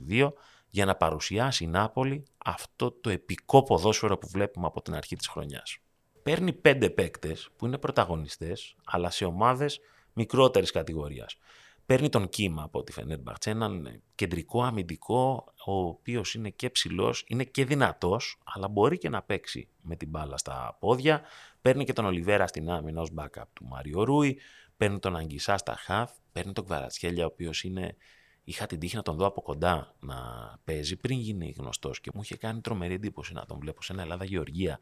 2022 0.09 0.33
για 0.71 0.85
να 0.85 0.97
παρουσιάσει 0.97 1.65
η 1.65 1.67
Νάπολη 1.67 2.25
αυτό 2.45 2.91
το 2.91 3.11
επικό 3.11 3.63
ποδόσφαιρο 3.63 4.19
που 4.19 4.29
βλέπουμε 4.29 4.67
από 4.67 4.83
την 4.83 4.95
αρχή 4.95 5.17
της 5.17 5.29
χρονιάς; 5.29 5.79
Παίρνει 6.23 6.53
πέντε 6.53 6.91
παίκτες 6.91 7.49
που 7.57 7.67
είναι 7.67 7.79
πρωταγωνιστές, 7.79 8.77
αλλά 8.85 9.11
σε 9.11 9.25
ομάδες 9.25 9.81
μικρότερης 10.13 10.71
κατηγορίας. 10.71 11.39
Παίρνει 11.87 12.09
τον 12.09 12.29
Κύμα 12.29 12.63
από 12.63 12.83
τη 12.83 12.93
Φενέρμπαρτς, 12.93 13.47
έναν 13.47 14.03
κεντρικό 14.15 14.63
αμυντικό, 14.63 15.53
ο 15.67 15.79
οποίος 15.79 16.35
είναι 16.35 16.51
και 16.51 16.71
ψηλός, 16.71 17.25
είναι 17.29 17.45
και 17.45 17.65
δυνατός, 17.65 18.39
αλλά 18.45 18.69
μπορεί 18.69 18.99
και 18.99 19.09
να 19.09 19.23
παίξει 19.23 19.69
με 19.81 19.97
την 19.97 20.09
μπάλα 20.09 20.37
στα 20.37 20.77
πόδια. 20.81 21.23
Παίρνει 21.67 21.85
και 21.85 21.93
τον 21.93 22.05
Ολιβέρα 22.05 22.47
στην 22.47 22.71
άμυνα 22.71 23.01
ως 23.01 23.11
backup 23.17 23.43
του 23.53 23.65
Μάριο 23.65 24.03
Ρούι, 24.03 24.39
παίρνει 24.77 24.99
τον 24.99 25.17
Αγγισά 25.17 25.57
στα 25.57 25.77
χαφ, 25.77 26.11
παίρνει 26.33 26.53
τον 26.53 26.65
Κβαρατσχέλια, 26.65 27.25
ο 27.25 27.27
οποίος 27.27 27.63
είναι 27.65 27.97
είχα 28.45 28.67
την 28.67 28.79
τύχη 28.79 28.97
να 28.97 29.03
τον 29.03 29.17
δω 29.17 29.27
από 29.27 29.43
κοντά 29.43 29.95
να 30.01 30.17
παίζει 30.65 30.97
πριν 30.97 31.19
γίνει 31.19 31.55
γνωστός 31.59 32.01
και 32.01 32.11
μου 32.15 32.21
είχε 32.23 32.37
κάνει 32.37 32.61
τρομερή 32.61 32.95
εντύπωση 32.95 33.33
να 33.33 33.45
τον 33.45 33.59
βλέπω 33.59 33.83
σε 33.83 33.93
ένα 33.93 34.03
Ελλάδα 34.03 34.25
Γεωργία. 34.25 34.79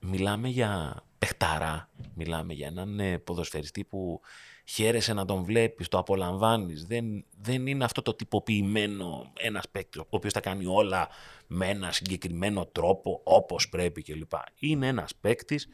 Μιλάμε 0.00 0.48
για 0.48 1.02
παιχταρά, 1.18 1.90
μιλάμε 2.14 2.52
για 2.52 2.66
έναν 2.66 3.00
ε, 3.00 3.18
ποδοσφαιριστή 3.18 3.84
που 3.84 4.20
χαίρεσαι 4.64 5.12
να 5.12 5.24
τον 5.24 5.44
βλέπεις, 5.44 5.88
το 5.88 5.98
απολαμβάνεις. 5.98 6.86
Δεν, 6.86 7.24
δεν 7.40 7.66
είναι 7.66 7.84
αυτό 7.84 8.02
το 8.02 8.14
τυποποιημένο 8.14 9.32
ένας 9.38 9.68
παίκτης, 9.68 10.00
ο 10.00 10.06
οποίος 10.08 10.32
θα 10.32 10.40
κάνει 10.40 10.66
όλα 10.66 11.08
με 11.46 11.68
ένα 11.68 11.92
συγκεκριμένο 11.92 12.66
τρόπο, 12.66 13.20
όπως 13.24 13.68
πρέπει 13.68 14.02
κλπ. 14.02 14.32
Είναι 14.58 14.86
ένας 14.86 15.14
παίκτης 15.14 15.68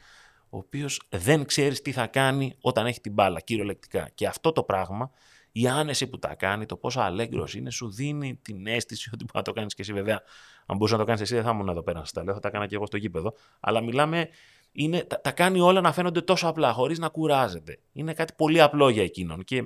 ο 0.49 0.57
οποίος 0.57 1.01
δεν 1.09 1.45
ξέρεις 1.45 1.81
τι 1.81 1.91
θα 1.91 2.07
κάνει 2.07 2.55
όταν 2.61 2.85
έχει 2.85 3.01
την 3.01 3.13
μπάλα, 3.13 3.39
κυριολεκτικά. 3.39 4.09
Και 4.13 4.27
αυτό 4.27 4.51
το 4.51 4.63
πράγμα 4.63 5.11
η 5.51 5.67
άνεση 5.67 6.07
που 6.07 6.19
τα 6.19 6.35
κάνει, 6.35 6.65
το 6.65 6.75
πόσο 6.75 6.99
αλέγκρος 6.99 7.55
είναι, 7.55 7.69
σου 7.69 7.91
δίνει 7.91 8.39
την 8.41 8.67
αίσθηση 8.67 9.09
ότι 9.13 9.23
μπορεί 9.23 9.37
να 9.37 9.41
το 9.41 9.51
κάνεις 9.51 9.73
και 9.73 9.81
εσύ. 9.81 9.93
Βέβαια, 9.93 10.21
αν 10.65 10.77
μπορούσες 10.77 10.91
να 10.91 10.97
το 10.97 11.05
κάνεις 11.05 11.21
εσύ, 11.21 11.35
δεν 11.35 11.43
θα 11.43 11.49
ήμουν 11.49 11.69
εδώ 11.69 11.83
πέρα 11.83 11.97
να 11.97 12.03
σας 12.03 12.13
τα 12.13 12.23
λέω, 12.23 12.33
θα 12.33 12.39
τα 12.39 12.47
έκανα 12.47 12.67
και 12.67 12.75
εγώ 12.75 12.85
στο 12.85 12.97
γήπεδο. 12.97 13.33
Αλλά 13.59 13.81
μιλάμε, 13.81 14.29
είναι, 14.71 15.03
τα, 15.03 15.21
τα 15.21 15.31
κάνει 15.31 15.59
όλα 15.59 15.81
να 15.81 15.91
φαίνονται 15.91 16.21
τόσο 16.21 16.47
απλά, 16.47 16.73
χωρίς 16.73 16.99
να 16.99 17.09
κουράζεται. 17.09 17.79
Είναι 17.93 18.13
κάτι 18.13 18.33
πολύ 18.37 18.61
απλό 18.61 18.89
για 18.89 19.03
εκείνον. 19.03 19.43
Και 19.43 19.63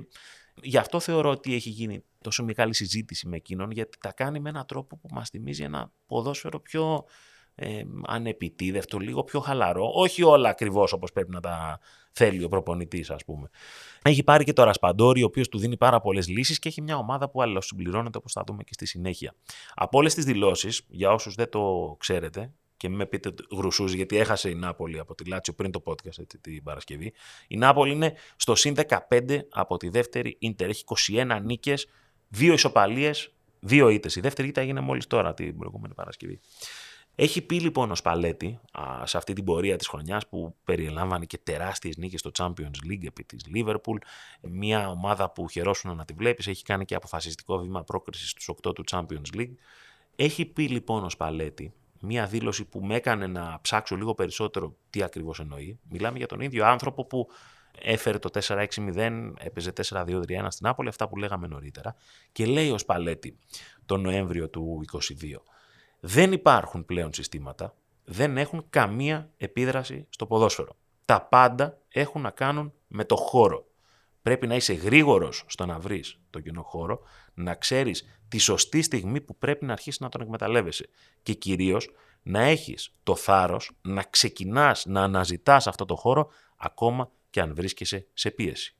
γι' 0.62 0.76
αυτό 0.76 1.00
θεωρώ 1.00 1.30
ότι 1.30 1.54
έχει 1.54 1.70
γίνει 1.70 2.04
τόσο 2.20 2.44
μεγάλη 2.44 2.74
συζήτηση 2.74 3.28
με 3.28 3.36
εκείνον, 3.36 3.70
γιατί 3.70 3.98
τα 4.00 4.12
κάνει 4.12 4.40
με 4.40 4.48
έναν 4.48 4.66
τρόπο 4.66 4.96
που 4.96 5.08
μας 5.10 5.28
θυμίζει 5.28 5.62
ένα 5.62 5.92
ποδόσφαιρο 6.06 6.60
πιο 6.60 7.04
ε, 7.54 7.82
ανεπιτίδευτο, 8.06 8.98
λίγο 8.98 9.24
πιο 9.24 9.40
χαλαρό. 9.40 9.90
Όχι 9.94 10.22
όλα 10.22 10.48
ακριβώς 10.48 10.92
όπως 10.92 11.12
πρέπει 11.12 11.30
να 11.30 11.40
τα 11.40 11.80
θέλει 12.12 12.44
ο 12.44 12.48
προπονητής, 12.48 13.10
ας 13.10 13.24
πούμε. 13.24 13.50
Έχει 14.02 14.22
πάρει 14.22 14.44
και 14.44 14.52
το 14.52 14.64
Ρασπαντόρι, 14.64 15.22
ο 15.22 15.26
οποίος 15.26 15.48
του 15.48 15.58
δίνει 15.58 15.76
πάρα 15.76 16.00
πολλές 16.00 16.28
λύσεις 16.28 16.58
και 16.58 16.68
έχει 16.68 16.82
μια 16.82 16.96
ομάδα 16.96 17.30
που 17.30 17.42
αλληλοσυμπληρώνεται 17.42 18.18
όπως 18.18 18.32
θα 18.32 18.42
δούμε 18.46 18.62
και 18.62 18.72
στη 18.72 18.86
συνέχεια. 18.86 19.34
Από 19.74 19.98
όλες 19.98 20.14
τις 20.14 20.24
δηλώσεις, 20.24 20.84
για 20.88 21.12
όσους 21.12 21.34
δεν 21.34 21.48
το 21.48 21.96
ξέρετε, 21.98 22.52
και 22.76 22.88
μην 22.88 22.96
με 22.96 23.06
πείτε 23.06 23.34
γρουσούς, 23.50 23.92
γιατί 23.92 24.16
έχασε 24.16 24.48
η 24.48 24.54
Νάπολη 24.54 24.98
από 24.98 25.14
τη 25.14 25.24
Λάτσιο 25.24 25.52
πριν 25.54 25.70
το 25.70 25.82
podcast 25.86 26.18
έτσι, 26.18 26.38
την 26.40 26.62
Παρασκευή. 26.62 27.12
Η 27.48 27.56
Νάπολη 27.56 27.92
είναι 27.92 28.14
στο 28.36 28.54
συν 28.54 28.74
15 29.08 29.38
από 29.50 29.76
τη 29.76 29.88
δεύτερη 29.88 30.36
Ίντερ. 30.38 30.68
Έχει 30.68 30.84
21 31.12 31.40
νίκες, 31.42 31.86
δύο 32.28 32.52
ισοπαλίες, 32.52 33.32
δύο 33.60 33.88
ήττες. 33.88 34.16
Η 34.16 34.20
δεύτερη 34.20 34.48
ήττα 34.48 34.60
έγινε 34.60 34.80
μόλις 34.80 35.06
τώρα 35.06 35.34
την 35.34 35.58
προηγούμενη 35.58 35.94
Παρασκευή. 35.94 36.40
Έχει 37.14 37.42
πει 37.42 37.60
λοιπόν 37.60 37.90
ο 37.90 37.94
Σπαλέτη 37.94 38.60
α, 38.72 39.06
σε 39.06 39.16
αυτή 39.16 39.32
την 39.32 39.44
πορεία 39.44 39.76
της 39.76 39.88
χρονιάς 39.88 40.28
που 40.28 40.56
περιλάμβανε 40.64 41.24
και 41.24 41.38
τεράστιες 41.38 41.96
νίκες 41.96 42.20
στο 42.20 42.30
Champions 42.38 42.90
League 42.90 43.04
επί 43.04 43.24
της 43.24 43.44
Liverpool, 43.54 43.96
μια 44.40 44.88
ομάδα 44.88 45.30
που 45.30 45.48
χαιρόσουν 45.48 45.96
να 45.96 46.04
τη 46.04 46.12
βλέπεις, 46.12 46.46
έχει 46.46 46.64
κάνει 46.64 46.84
και 46.84 46.94
αποφασιστικό 46.94 47.58
βήμα 47.58 47.84
πρόκρισης 47.84 48.30
στους 48.30 48.48
8 48.62 48.74
του 48.74 48.84
Champions 48.90 49.36
League. 49.36 49.54
Έχει 50.16 50.44
πει 50.44 50.68
λοιπόν 50.68 51.04
ο 51.04 51.10
Σπαλέτη 51.10 51.72
μια 52.04 52.26
δήλωση 52.26 52.64
που 52.64 52.80
με 52.80 52.94
έκανε 52.94 53.26
να 53.26 53.58
ψάξω 53.62 53.96
λίγο 53.96 54.14
περισσότερο 54.14 54.76
τι 54.90 55.02
ακριβώς 55.02 55.40
εννοεί. 55.40 55.78
Μιλάμε 55.90 56.18
για 56.18 56.26
τον 56.26 56.40
ίδιο 56.40 56.66
άνθρωπο 56.66 57.04
που 57.04 57.28
έφερε 57.78 58.18
το 58.18 58.30
4-6-0, 58.46 59.32
έπαιζε 59.38 59.72
4-2-3-1 59.88 60.46
στην 60.48 60.66
Άπολη, 60.66 60.88
αυτά 60.88 61.08
που 61.08 61.16
λέγαμε 61.16 61.46
νωρίτερα. 61.46 61.94
Και 62.32 62.46
λέει 62.46 62.70
ο 62.70 62.78
Σπαλέτη 62.78 63.38
τον 63.86 64.00
Νοέμβριο 64.00 64.48
του 64.48 64.84
2022 64.92 65.51
δεν 66.04 66.32
υπάρχουν 66.32 66.84
πλέον 66.84 67.12
συστήματα, 67.12 67.74
δεν 68.04 68.36
έχουν 68.36 68.64
καμία 68.70 69.30
επίδραση 69.36 70.06
στο 70.08 70.26
ποδόσφαιρο. 70.26 70.76
Τα 71.04 71.22
πάντα 71.22 71.78
έχουν 71.88 72.20
να 72.20 72.30
κάνουν 72.30 72.72
με 72.86 73.04
το 73.04 73.16
χώρο. 73.16 73.66
Πρέπει 74.22 74.46
να 74.46 74.54
είσαι 74.54 74.72
γρήγορος 74.72 75.44
στο 75.46 75.66
να 75.66 75.78
βρεις 75.78 76.18
το 76.30 76.40
κοινό 76.40 76.62
χώρο, 76.62 77.00
να 77.34 77.54
ξέρεις 77.54 78.04
τη 78.28 78.38
σωστή 78.38 78.82
στιγμή 78.82 79.20
που 79.20 79.36
πρέπει 79.36 79.64
να 79.64 79.72
αρχίσεις 79.72 80.00
να 80.00 80.08
τον 80.08 80.20
εκμεταλλεύεσαι 80.20 80.88
και 81.22 81.32
κυρίως 81.32 81.90
να 82.22 82.42
έχεις 82.42 82.94
το 83.02 83.14
θάρρος 83.14 83.70
να 83.82 84.02
ξεκινάς 84.02 84.86
να 84.86 85.02
αναζητάς 85.02 85.66
αυτό 85.66 85.84
το 85.84 85.96
χώρο 85.96 86.28
ακόμα 86.56 87.10
και 87.30 87.40
αν 87.40 87.54
βρίσκεσαι 87.54 88.06
σε 88.12 88.30
πίεση. 88.30 88.76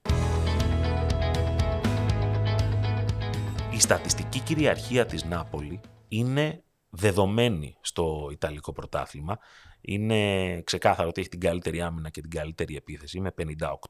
Η 3.72 3.80
στατιστική 3.80 4.40
κυριαρχία 4.40 5.06
της 5.06 5.24
Νάπολη 5.24 5.80
είναι 6.08 6.62
δεδομένη 6.94 7.76
στο 7.81 8.28
Ιταλικό 8.33 8.72
πρωτάθλημα. 8.72 9.38
Είναι 9.81 10.62
ξεκάθαρο 10.62 11.09
ότι 11.09 11.20
έχει 11.20 11.28
την 11.31 11.40
καλύτερη 11.40 11.81
άμυνα 11.81 12.11
και 12.11 12.20
την 12.20 12.31
καλύτερη 12.31 12.76
επίθεση 12.76 13.20
με 13.20 13.35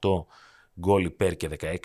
58 0.01 0.25
γκολ 0.81 1.05
υπέρ 1.05 1.37
και 1.37 1.49
16 1.61 1.77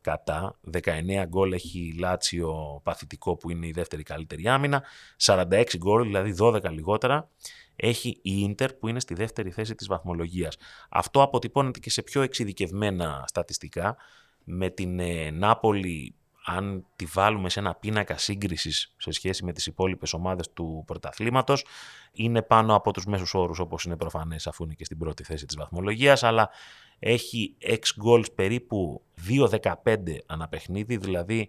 κατά. 0.00 0.58
19 0.72 1.24
γκολ 1.28 1.52
έχει 1.52 1.78
η 1.78 1.98
Λάτσιο 1.98 2.80
παθητικό 2.82 3.36
που 3.36 3.50
είναι 3.50 3.66
η 3.66 3.70
δεύτερη 3.70 4.02
καλύτερη 4.02 4.48
άμυνα. 4.48 4.82
46 5.22 5.64
γκολ, 5.76 6.02
δηλαδή 6.02 6.34
12 6.38 6.70
λιγότερα, 6.70 7.28
έχει 7.76 8.08
η 8.08 8.40
Ίντερ 8.40 8.72
που 8.74 8.88
είναι 8.88 9.00
στη 9.00 9.14
δεύτερη 9.14 9.50
θέση 9.50 9.74
της 9.74 9.86
βαθμολογίας. 9.86 10.56
Αυτό 10.88 11.22
αποτυπώνεται 11.22 11.78
και 11.78 11.90
σε 11.90 12.02
πιο 12.02 12.22
εξειδικευμένα 12.22 13.24
στατιστικά 13.26 13.96
με 14.44 14.70
την 14.70 14.98
ε, 15.00 15.30
Νάπολη 15.30 16.14
αν 16.48 16.86
τη 16.96 17.04
βάλουμε 17.04 17.48
σε 17.48 17.60
ένα 17.60 17.74
πίνακα 17.74 18.18
σύγκρισης 18.18 18.94
σε 18.96 19.10
σχέση 19.10 19.44
με 19.44 19.52
τις 19.52 19.66
υπόλοιπες 19.66 20.12
ομάδες 20.12 20.52
του 20.52 20.82
πρωταθλήματος, 20.86 21.64
είναι 22.12 22.42
πάνω 22.42 22.74
από 22.74 22.92
τους 22.92 23.06
μέσους 23.06 23.34
όρους 23.34 23.58
όπως 23.58 23.84
είναι 23.84 23.96
προφανές, 23.96 24.46
αφού 24.46 24.64
είναι 24.64 24.74
και 24.74 24.84
στην 24.84 24.98
πρώτη 24.98 25.22
θέση 25.22 25.46
της 25.46 25.56
βαθμολογίας, 25.56 26.22
αλλά 26.22 26.50
έχει 26.98 27.56
6 27.60 27.76
goals 28.04 28.34
περίπου 28.34 29.02
2-15 29.28 30.22
ανά 30.26 30.48
παιχνίδι, 30.48 30.96
δηλαδή 30.96 31.48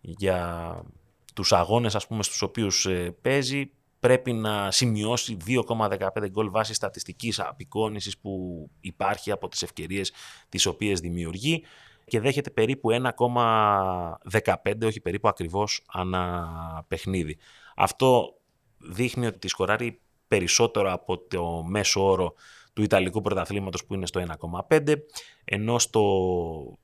για 0.00 0.80
τους 1.34 1.52
αγώνες 1.52 1.94
ας 1.94 2.06
πούμε 2.06 2.22
στους 2.22 2.42
οποίους 2.42 2.86
ε, 2.86 3.16
παίζει 3.20 3.70
πρέπει 4.00 4.32
να 4.32 4.70
σημειώσει 4.70 5.36
2,15 5.46 6.30
γκολ 6.30 6.50
βάσει 6.50 6.74
στατιστικής 6.74 7.40
απεικόνησης 7.40 8.18
που 8.18 8.66
υπάρχει 8.80 9.30
από 9.30 9.48
τις 9.48 9.62
ευκαιρίες 9.62 10.12
τις 10.48 10.66
οποίες 10.66 11.00
δημιουργεί 11.00 11.64
και 12.04 12.20
δέχεται 12.20 12.50
περίπου 12.50 12.88
1,15, 12.92 14.84
όχι 14.84 15.00
περίπου 15.00 15.28
ακριβώς, 15.28 15.84
ανά 15.92 16.84
παιχνίδι. 16.88 17.36
Αυτό 17.76 18.34
δείχνει 18.78 19.26
ότι 19.26 19.48
σκοράρει 19.48 20.00
περισσότερο 20.28 20.92
από 20.92 21.18
το 21.18 21.62
μέσο 21.62 22.04
όρο 22.04 22.34
του 22.72 22.82
Ιταλικού 22.82 23.20
πρωταθλήματος 23.20 23.84
που 23.84 23.94
είναι 23.94 24.06
στο 24.06 24.24
1,5, 24.68 24.94
ενώ 25.44 25.78
στο 25.78 26.78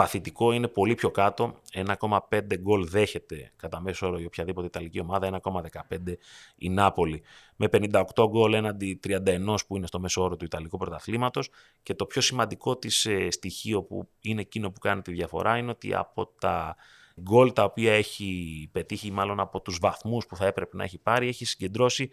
παθητικό 0.00 0.52
είναι 0.52 0.68
πολύ 0.68 0.94
πιο 0.94 1.10
κάτω, 1.10 1.54
1,5 1.72 2.58
γκολ 2.58 2.88
δέχεται 2.88 3.52
κατά 3.56 3.80
μέσο 3.80 4.06
όρο 4.06 4.18
η 4.18 4.24
οποιαδήποτε 4.24 4.66
Ιταλική 4.66 5.00
ομάδα, 5.00 5.40
1,15 5.42 6.16
η 6.56 6.68
Νάπολη, 6.68 7.22
με 7.56 7.68
58 7.72 8.02
γκολ 8.28 8.52
έναντι 8.52 9.00
31 9.04 9.54
που 9.66 9.76
είναι 9.76 9.86
στο 9.86 10.00
μέσο 10.00 10.22
όρο 10.22 10.36
του 10.36 10.44
Ιταλικού 10.44 10.76
πρωταθλήματος. 10.78 11.50
Και 11.82 11.94
το 11.94 12.06
πιο 12.06 12.20
σημαντικό 12.20 12.76
της 12.76 13.06
ε, 13.06 13.30
στοιχείο 13.30 13.82
που 13.82 14.08
είναι 14.20 14.40
εκείνο 14.40 14.70
που 14.70 14.78
κάνει 14.78 15.02
τη 15.02 15.12
διαφορά 15.12 15.56
είναι 15.56 15.70
ότι 15.70 15.94
από 15.94 16.26
τα 16.26 16.76
γκολ 17.20 17.52
τα 17.52 17.64
οποία 17.64 17.92
έχει 17.92 18.68
πετύχει, 18.72 19.10
μάλλον 19.10 19.40
από 19.40 19.60
τους 19.60 19.78
βαθμούς 19.80 20.26
που 20.26 20.36
θα 20.36 20.46
έπρεπε 20.46 20.76
να 20.76 20.84
έχει 20.84 20.98
πάρει, 20.98 21.28
έχει 21.28 21.44
συγκεντρώσει 21.44 22.10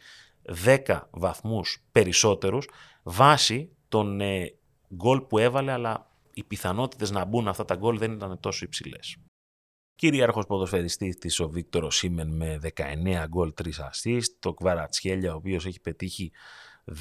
10 0.65 0.99
βαθμούς 1.11 1.83
περισσότερους 1.91 2.69
βάσει 3.03 3.75
των 3.87 4.21
ε, 4.21 4.53
γκολ 4.95 5.21
που 5.21 5.37
έβαλε, 5.37 5.71
αλλά 5.71 6.07
οι 6.37 6.43
πιθανότητες 6.43 7.11
να 7.11 7.25
μπουν 7.25 7.47
αυτά 7.47 7.65
τα 7.65 7.75
γκολ 7.75 7.97
δεν 7.97 8.11
ήταν 8.11 8.39
τόσο 8.39 8.65
υψηλές. 8.65 9.17
Κυρίαρχος 9.95 10.45
ποδοσφαιριστής 10.45 11.17
της 11.17 11.39
ο 11.39 11.49
Βίκτορο 11.49 11.91
Σίμεν 11.91 12.27
με 12.35 12.59
19 12.75 13.25
γκολ, 13.27 13.53
3 13.63 13.67
assist. 13.67 14.23
Το 14.39 14.53
Κβαρατσχέλια, 14.53 15.33
ο 15.33 15.35
οποίος 15.35 15.65
έχει 15.65 15.81
πετύχει 15.81 16.31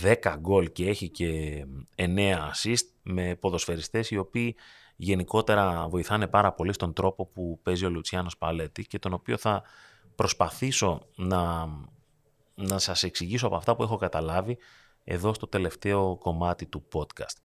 10 0.03 0.37
γκολ 0.39 0.73
και 0.73 0.89
έχει 0.89 1.09
και 1.09 1.65
9 1.95 2.51
assist 2.53 2.87
με 3.03 3.37
ποδοσφαιριστές 3.37 4.11
οι 4.11 4.17
οποίοι 4.17 4.57
γενικότερα 4.97 5.89
βοηθάνε 5.89 6.27
πάρα 6.27 6.53
πολύ 6.53 6.73
στον 6.73 6.93
τρόπο 6.93 7.27
που 7.27 7.61
παίζει 7.63 7.85
ο 7.85 7.91
Λουτσιάνος 7.91 8.39
Παλέτη 8.39 8.87
και 8.87 8.99
τον 8.99 9.13
οποίο 9.13 9.37
θα 9.37 9.63
προσπαθήσω 10.15 11.07
να, 11.17 11.67
να 12.55 12.79
σας 12.79 13.03
εξηγήσω 13.03 13.47
από 13.47 13.57
αυτά 13.57 13.77
που 13.77 13.83
έχω 13.83 13.97
καταλάβει 13.97 14.59
εδώ 15.05 15.35
στο 15.35 15.47
τελευταίο 15.47 16.17
κομμάτι 16.17 16.67
του 16.67 16.89
podcast. 16.93 17.46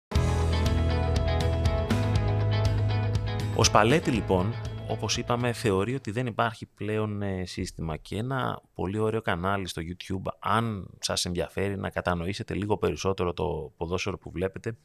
Ο 3.57 3.65
Σπαλέτη 3.65 4.11
λοιπόν, 4.11 4.53
όπως 4.89 5.17
είπαμε, 5.17 5.53
θεωρεί 5.53 5.95
ότι 5.95 6.11
δεν 6.11 6.27
υπάρχει 6.27 6.67
πλέον 6.67 7.23
ε, 7.23 7.45
σύστημα 7.47 7.97
και 7.97 8.17
ένα 8.17 8.61
πολύ 8.75 8.99
ωραίο 8.99 9.21
κανάλι 9.21 9.69
στο 9.69 9.83
YouTube, 9.83 10.33
αν 10.39 10.89
σας 11.01 11.25
ενδιαφέρει 11.25 11.77
να 11.77 11.91
κατανοήσετε 11.91 12.55
λίγο 12.55 12.79
περισσότερο 12.79 13.33
το 13.33 13.73
ποδόσφαιρο 13.77 14.19
που 14.19 14.31
βλέπετε, 14.31 14.77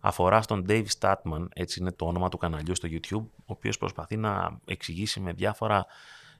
αφορά 0.00 0.42
στον 0.42 0.64
Dave 0.68 0.86
Statman, 0.98 1.46
έτσι 1.54 1.80
είναι 1.80 1.92
το 1.92 2.06
όνομα 2.06 2.28
του 2.28 2.38
καναλιού 2.38 2.74
στο 2.74 2.88
YouTube, 2.90 3.24
ο 3.36 3.44
οποίος 3.44 3.78
προσπαθεί 3.78 4.16
να 4.16 4.58
εξηγήσει 4.66 5.20
με 5.20 5.32
διάφορα 5.32 5.86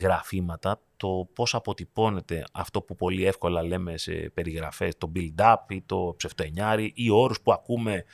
γραφήματα 0.00 0.80
το 0.96 1.28
πώς 1.34 1.54
αποτυπώνεται 1.54 2.44
αυτό 2.52 2.82
που 2.82 2.96
πολύ 2.96 3.26
εύκολα 3.26 3.62
λέμε 3.62 3.96
σε 3.96 4.12
περιγραφές, 4.12 4.96
το 4.98 5.12
build-up 5.14 5.56
ή 5.68 5.82
το 5.82 6.14
ψευτοενιάρι 6.16 6.92
ή 6.96 7.10
όρους 7.10 7.40
που 7.40 7.52
ακούμε 7.52 8.04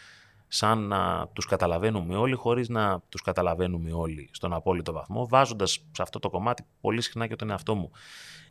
σαν 0.54 0.78
να 0.78 1.28
τους 1.32 1.46
καταλαβαίνουμε 1.46 2.16
όλοι 2.16 2.34
χωρίς 2.34 2.68
να 2.68 3.00
τους 3.08 3.22
καταλαβαίνουμε 3.22 3.92
όλοι 3.92 4.28
στον 4.32 4.52
απόλυτο 4.52 4.92
βαθμό, 4.92 5.28
βάζοντας 5.28 5.70
σε 5.70 6.02
αυτό 6.02 6.18
το 6.18 6.30
κομμάτι 6.30 6.66
πολύ 6.80 7.00
συχνά 7.00 7.26
και 7.26 7.36
τον 7.36 7.50
εαυτό 7.50 7.74
μου. 7.74 7.90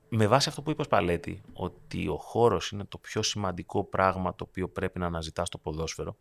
Με 0.10 0.28
βάση 0.28 0.50
αυτό 0.50 0.62
που 0.62 0.70
είπες 0.70 0.86
ο 0.86 0.88
Σπαλέτη, 0.88 1.42
ότι 1.54 2.08
ο 2.08 2.16
χώρος 2.18 2.72
είναι 2.72 2.86
το 2.86 2.98
πιο 2.98 3.22
σημαντικό 3.22 3.84
πράγμα 3.84 4.36
το 4.36 4.46
οποίο 4.50 4.70
πρέπει 4.70 5.00
να 5.00 5.06
αναζητάς 5.06 5.48
στο 5.48 5.58
ποδόσφαιρο, 5.58 6.18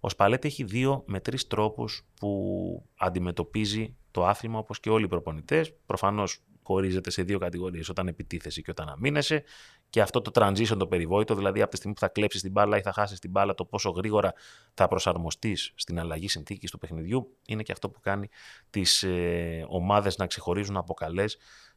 ο 0.00 0.08
Σπαλέτη 0.08 0.48
έχει 0.48 0.64
δύο 0.64 1.02
με 1.06 1.20
τρεις 1.20 1.46
τρόπους 1.46 2.06
που 2.20 2.82
αντιμετωπίζει 2.96 3.96
το 4.10 4.26
άθλημα 4.26 4.58
όπως 4.58 4.80
και 4.80 4.90
όλοι 4.90 5.04
οι 5.04 5.08
προπονητές. 5.08 5.74
Προφανώς 5.86 6.42
χωρίζεται 6.64 7.10
σε 7.10 7.22
δύο 7.22 7.38
κατηγορίες, 7.38 7.88
όταν 7.88 8.08
επιτίθεσαι 8.08 8.60
και 8.60 8.70
όταν 8.70 8.88
αμήνεσαι. 8.88 9.42
Και 9.90 10.00
αυτό 10.00 10.20
το 10.20 10.30
transition 10.34 10.76
το 10.78 10.86
περιβόητο, 10.86 11.34
δηλαδή 11.34 11.60
από 11.60 11.70
τη 11.70 11.76
στιγμή 11.76 11.94
που 11.94 12.00
θα 12.00 12.08
κλέψεις 12.08 12.42
την 12.42 12.50
μπάλα 12.50 12.76
ή 12.76 12.80
θα 12.80 12.92
χάσεις 12.92 13.18
την 13.18 13.30
μπάλα, 13.30 13.54
το 13.54 13.64
πόσο 13.64 13.90
γρήγορα 13.90 14.32
θα 14.74 14.88
προσαρμοστείς 14.88 15.72
στην 15.74 15.98
αλλαγή 15.98 16.28
συνθήκης 16.28 16.70
του 16.70 16.78
παιχνιδιού, 16.78 17.36
είναι 17.46 17.62
και 17.62 17.72
αυτό 17.72 17.90
που 17.90 18.00
κάνει 18.00 18.28
τις 18.70 19.02
ε, 19.02 19.64
ομάδες 19.68 20.16
να 20.16 20.26
ξεχωρίζουν 20.26 20.76
από 20.76 20.94
καλέ 20.94 21.24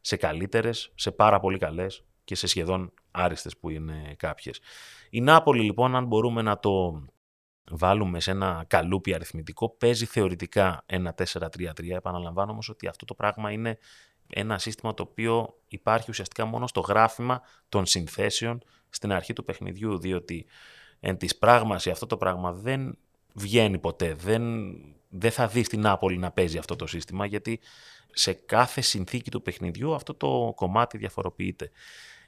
σε 0.00 0.16
καλύτερες, 0.16 0.92
σε 0.94 1.10
πάρα 1.10 1.40
πολύ 1.40 1.58
καλές 1.58 2.04
και 2.24 2.34
σε 2.34 2.46
σχεδόν 2.46 2.92
άριστες 3.10 3.56
που 3.56 3.70
είναι 3.70 4.14
κάποιες. 4.16 4.60
Η 5.10 5.20
Νάπολη 5.20 5.62
λοιπόν, 5.62 5.96
αν 5.96 6.06
μπορούμε 6.06 6.42
να 6.42 6.58
το 6.58 7.02
βάλουμε 7.70 8.20
σε 8.20 8.30
ένα 8.30 8.64
καλούπι 8.66 9.14
αριθμητικό, 9.14 9.68
παίζει 9.68 10.04
θεωρητικά 10.04 10.82
ένα 10.86 11.14
4-3-3. 11.32 11.88
Επαναλαμβάνω 11.88 12.52
όμως 12.52 12.68
ότι 12.68 12.86
αυτό 12.86 13.04
το 13.04 13.14
πράγμα 13.14 13.52
είναι 13.52 13.78
ένα 14.32 14.58
σύστημα 14.58 14.94
το 14.94 15.02
οποίο 15.02 15.58
υπάρχει 15.68 16.10
ουσιαστικά 16.10 16.44
μόνο 16.44 16.66
στο 16.66 16.80
γράφημα 16.80 17.40
των 17.68 17.86
συνθέσεων 17.86 18.62
στην 18.90 19.12
αρχή 19.12 19.32
του 19.32 19.44
παιχνιδιού, 19.44 19.98
διότι 19.98 20.46
εν 21.00 21.16
της 21.16 21.36
πράγμαση 21.36 21.90
αυτό 21.90 22.06
το 22.06 22.16
πράγμα 22.16 22.52
δεν 22.52 22.98
βγαίνει 23.32 23.78
ποτέ, 23.78 24.14
δεν, 24.14 24.42
δεν 25.08 25.30
θα 25.30 25.46
δεις 25.46 25.66
στην 25.66 25.80
Νάπολη 25.80 26.18
να 26.18 26.30
παίζει 26.30 26.58
αυτό 26.58 26.76
το 26.76 26.86
σύστημα, 26.86 27.26
γιατί 27.26 27.60
σε 28.12 28.32
κάθε 28.32 28.80
συνθήκη 28.80 29.30
του 29.30 29.42
παιχνιδιού 29.42 29.94
αυτό 29.94 30.14
το 30.14 30.52
κομμάτι 30.56 30.98
διαφοροποιείται. 30.98 31.70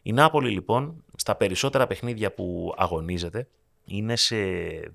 Η 0.02 0.12
Νάπολη 0.12 0.50
λοιπόν 0.50 1.04
στα 1.16 1.36
περισσότερα 1.36 1.86
παιχνίδια 1.86 2.32
που 2.32 2.74
αγωνίζεται 2.76 3.48
είναι 3.84 4.16
σε 4.16 4.36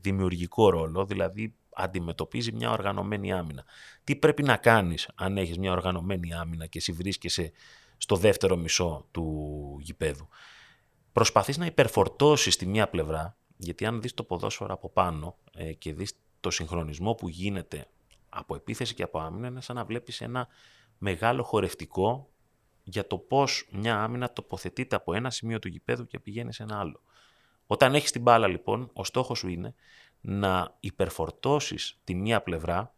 δημιουργικό 0.02 0.70
ρόλο, 0.70 1.06
δηλαδή 1.06 1.54
αντιμετωπίζει 1.76 2.52
μια 2.52 2.72
οργανωμένη 2.72 3.34
άμυνα. 3.34 3.64
Τι 4.04 4.16
πρέπει 4.16 4.44
να 4.44 4.58
κάνεις 4.58 5.10
αν 5.16 5.38
έχεις 5.38 5.58
μια 5.58 5.72
οργανωμένη 5.72 6.34
άμυνα 6.34 6.66
και 6.66 6.78
εσύ 6.78 6.92
βρίσκεσαι 6.92 7.52
στο 7.98 8.16
δεύτερο 8.16 8.56
μισό 8.56 9.06
του 9.12 9.78
γηπέδου; 9.80 10.28
Προσπαθείς 11.12 11.58
να 11.58 11.66
υπερφορτώσεις 11.66 12.56
τη 12.56 12.66
μία 12.66 12.90
πλευρά, 12.90 13.38
γιατί 13.58 13.86
αν 13.86 14.02
δεις 14.02 14.14
το 14.14 14.24
ποδόσφαιρο 14.24 14.74
από 14.74 14.90
πάνω 14.90 15.38
ε, 15.54 15.74
και 15.74 15.94
δεις 15.94 16.14
το 16.40 16.50
συγχρονισμό 16.50 17.14
που 17.14 17.30
γίνεται 17.30 17.88
από 18.30 18.56
επίθεση 18.56 18.94
και 18.94 19.04
από 19.04 19.20
άμυνα, 19.20 19.48
είναι 19.48 19.62
σαν 19.62 19.76
να 19.76 19.86
βλέπεις 19.86 20.22
ένα 20.22 20.48
μεγάλο 20.98 21.44
χορευτικό 21.44 22.30
για 22.84 23.08
το 23.08 23.18
πώς 23.18 23.68
μια 23.72 24.04
άμυνα 24.04 24.34
τοποθετείται 24.34 24.96
από 24.96 25.14
ένα 25.14 25.30
σημείο 25.30 25.60
του 25.60 25.68
γηπέδου 25.68 26.08
και 26.08 26.20
πηγαίνει 26.20 26.54
σε 26.54 26.64
ένα 26.64 26.80
άλλο. 26.80 27.02
Όταν 27.68 27.96
έχεις 27.96 28.12
την 28.12 28.22
μπάλα 28.22 28.48
λοιπόν, 28.48 28.90
ο 28.94 29.04
στόχος 29.04 29.38
σου 29.40 29.48
είναι 29.48 29.76
να 30.28 30.76
υπερφορτώσεις 30.80 32.00
τη 32.04 32.16
μία 32.16 32.42
πλευρά, 32.42 32.96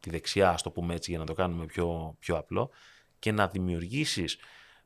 τη 0.00 0.10
δεξιά, 0.10 0.50
ας 0.50 0.62
το 0.62 0.70
πούμε 0.70 0.94
έτσι 0.94 1.10
για 1.10 1.18
να 1.18 1.26
το 1.26 1.32
κάνουμε 1.32 1.64
πιο, 1.64 2.16
πιο 2.18 2.36
απλό, 2.36 2.70
και 3.18 3.32
να 3.32 3.48
δημιουργήσεις 3.48 4.38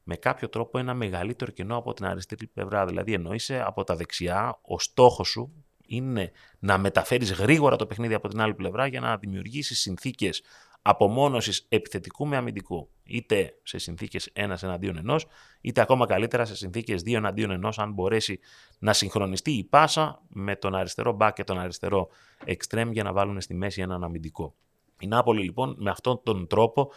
με 0.03 0.17
κάποιο 0.17 0.49
τρόπο 0.49 0.79
ένα 0.79 0.95
μεγαλύτερο 0.95 1.51
κενό 1.51 1.77
από 1.77 1.95
την 1.95 2.05
αριστερή 2.05 2.47
πλευρά. 2.47 2.87
Δηλαδή 2.87 3.13
εννοείσαι 3.13 3.63
από 3.67 3.85
τα 3.85 3.97
δεξιά, 3.97 4.59
ο 4.63 4.79
στόχος 4.79 5.29
σου 5.29 5.65
είναι 5.87 6.33
να 6.59 6.79
μεταφέρεις 6.79 7.33
γρήγορα 7.33 7.77
το 7.77 7.87
παιχνίδι 7.87 8.15
από 8.15 8.29
την 8.29 8.41
άλλη 8.41 8.55
πλευρά 8.55 8.87
για 8.87 9.01
να 9.01 9.17
δημιουργήσεις 9.17 9.81
συνθήκες 9.81 10.43
απομόνωσης 10.83 11.67
επιθετικού 11.69 12.27
με 12.27 12.37
αμυντικού. 12.37 12.89
Είτε 13.05 13.59
σε 13.63 13.79
συνθήκες 13.79 14.31
ένας 14.33 14.63
εναντίον 14.63 14.97
ενός, 14.97 15.27
είτε 15.61 15.81
ακόμα 15.81 16.07
καλύτερα 16.07 16.45
σε 16.45 16.57
συνθήκες 16.57 17.03
δύο 17.03 17.17
εναντίον 17.17 17.51
ενός, 17.51 17.79
αν 17.79 17.93
μπορέσει 17.93 18.39
να 18.79 18.93
συγχρονιστεί 18.93 19.51
η 19.51 19.65
πάσα 19.65 20.23
με 20.29 20.57
τον 20.57 20.75
αριστερό 20.75 21.17
back 21.21 21.31
και 21.35 21.45
τον 21.45 21.59
αριστερό 21.59 22.09
extreme 22.47 22.89
για 22.93 23.03
να 23.03 23.13
βάλουν 23.13 23.41
στη 23.41 23.55
μέση 23.55 23.81
έναν 23.81 24.05
αμυντικό. 24.05 24.55
Η 25.01 25.07
Νάπολη 25.07 25.43
λοιπόν 25.43 25.75
με 25.79 25.91
αυτόν 25.91 26.21
τον 26.23 26.47
τρόπο 26.47 26.91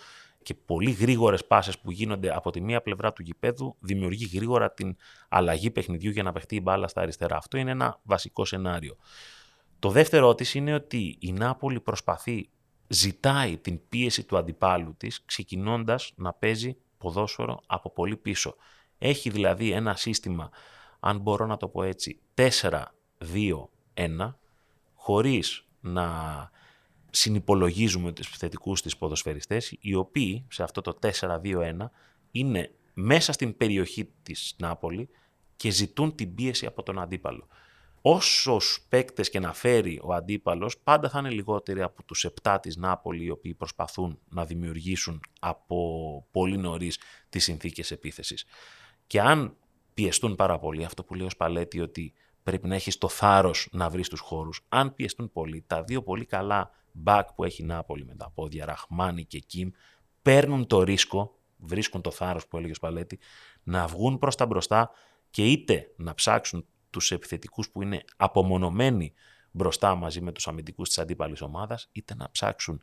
και 0.44 0.54
πολύ 0.54 0.92
γρήγορες 0.92 1.46
πάσες 1.46 1.80
που 1.80 1.92
γίνονται 1.92 2.36
από 2.36 2.52
τη 2.52 2.62
μία 2.62 2.82
πλευρά 2.82 3.14
του 3.14 3.22
γηπέδου 3.22 3.76
δημιουργεί 3.80 4.30
γρήγορα 4.34 4.72
την 4.72 4.96
αλλαγή 5.30 5.72
παιχνιδιού 5.72 6.12
για 6.12 6.24
να 6.24 6.32
παιχτεί 6.32 6.56
η 6.56 6.60
μπάλα 6.64 6.88
στα 6.88 7.02
αριστερά. 7.02 7.38
Αυτό 7.38 7.58
είναι 7.58 7.72
ένα 7.72 8.00
βασικό 8.04 8.46
σενάριο. 8.46 8.98
Το 9.80 9.90
δεύτερο 9.90 10.36
της 10.36 10.54
είναι 10.54 10.74
ότι 10.74 11.18
η 11.20 11.32
Νάπολη 11.32 11.80
προσπαθεί 11.80 12.50
ζητάει 12.88 13.58
την 13.58 13.80
πίεση 13.90 14.24
του 14.24 14.38
αντιπάλου 14.38 14.96
της, 14.98 15.26
ξεκινώντας 15.26 16.12
να 16.16 16.34
παίζει 16.34 16.78
ποδόσφαιρο 16.98 17.62
από 17.66 17.92
πολύ 17.92 18.18
πίσω. 18.18 18.56
Έχει 18.98 19.30
δηλαδή 19.30 19.72
ένα 19.72 19.96
σύστημα, 19.96 20.50
αν 21.00 21.20
μπορώ 21.20 21.46
να 21.46 21.58
το 21.58 21.68
πω 21.68 21.84
έτσι, 21.84 22.20
4-2-1, 22.36 24.34
χωρίς 24.94 25.66
να 25.82 26.10
συνυπολογίζουμε 27.10 28.12
τους 28.12 28.28
επιθετικούς 28.28 28.82
της 28.82 28.98
ποδοσφαιριστές, 28.98 29.78
οι 29.80 29.94
οποίοι 29.94 30.46
σε 30.50 30.64
αυτό 30.64 30.82
το 30.82 31.00
4-2-1 31.02 31.92
είναι 32.32 32.72
μέσα 32.94 33.32
στην 33.32 33.58
περιοχή 33.58 34.10
της 34.24 34.56
Νάπολη 34.58 35.10
και 35.56 35.70
ζητούν 35.70 36.16
την 36.16 36.36
πίεση 36.36 36.66
από 36.66 36.84
τον 36.84 37.00
αντίπαλο 37.00 37.48
όσο 38.08 38.58
παίκτες 38.90 39.30
και 39.30 39.40
να 39.40 39.54
φέρει 39.54 40.00
ο 40.04 40.14
αντίπαλος, 40.14 40.78
πάντα 40.78 41.10
θα 41.10 41.20
είναι 41.20 41.30
λιγότεροι 41.30 41.82
από 41.82 42.04
τους 42.04 42.26
7 42.42 42.58
της 42.62 42.78
Νάπολη, 42.78 43.24
οι 43.24 43.30
οποίοι 43.30 43.54
προσπαθούν 43.54 44.20
να 44.30 44.46
δημιουργήσουν 44.46 45.22
από 45.40 46.28
πολύ 46.32 46.58
νωρίς 46.58 47.00
τις 47.30 47.44
συνθήκες 47.44 47.92
επίθεσης. 47.92 48.46
Και 49.08 49.22
αν 49.22 49.58
πιεστούν 49.94 50.36
πάρα 50.36 50.60
πολύ, 50.60 50.86
αυτό 50.86 51.04
που 51.04 51.14
λέει 51.14 51.26
ο 51.26 51.30
Σπαλέτη, 51.30 51.82
ότι 51.82 52.14
πρέπει 52.44 52.68
να 52.68 52.76
έχεις 52.76 52.98
το 52.98 53.08
θάρρος 53.08 53.68
να 53.72 53.90
βρεις 53.90 54.10
τους 54.10 54.20
χώρους, 54.20 54.66
αν 54.70 54.96
πιεστούν 54.96 55.32
πολύ, 55.32 55.64
τα 55.68 55.84
δύο 55.84 56.04
πολύ 56.04 56.26
καλά 56.26 56.72
back 57.06 57.24
που 57.36 57.44
έχει 57.44 57.62
η 57.62 57.66
Νάπολη 57.66 58.06
με 58.06 58.16
τα 58.16 58.32
πόδια, 58.36 58.66
Ραχμάνι 58.66 59.26
και 59.26 59.40
Κιμ, 59.40 59.70
παίρνουν 60.22 60.68
το 60.68 60.84
ρίσκο, 60.84 61.40
βρίσκουν 61.58 62.02
το 62.02 62.12
θάρρος 62.12 62.48
που 62.48 62.58
έλεγε 62.58 62.72
ο 62.72 62.76
Σπαλέτη, 62.76 63.20
να 63.64 63.88
βγουν 63.88 64.20
προς 64.20 64.36
τα 64.36 64.46
μπροστά 64.46 64.90
και 65.30 65.46
είτε 65.46 65.94
να 65.96 66.14
ψάξουν 66.14 66.66
τους 66.96 67.12
επιθετικούς 67.12 67.70
που 67.70 67.82
είναι 67.82 68.04
απομονωμένοι 68.18 69.14
μπροστά 69.52 69.96
μαζί 69.96 70.22
με 70.22 70.32
τους 70.32 70.48
αμυντικούς 70.48 70.88
της 70.88 70.98
αντίπαλης 70.98 71.42
ομάδας, 71.42 71.90
είτε 71.92 72.16
να 72.16 72.30
ψάξουν 72.32 72.82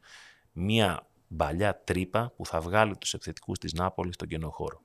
μία 0.53 1.07
παλιά 1.37 1.83
τρύπα 1.85 2.33
που 2.37 2.47
θα 2.47 2.61
βγάλει 2.61 2.97
τους 2.97 3.15
επιθετικούς 3.15 3.59
της 3.59 3.73
Νάπολης 3.73 4.15
στον 4.15 4.29
κενό 4.29 4.51
χώρο. 4.51 4.83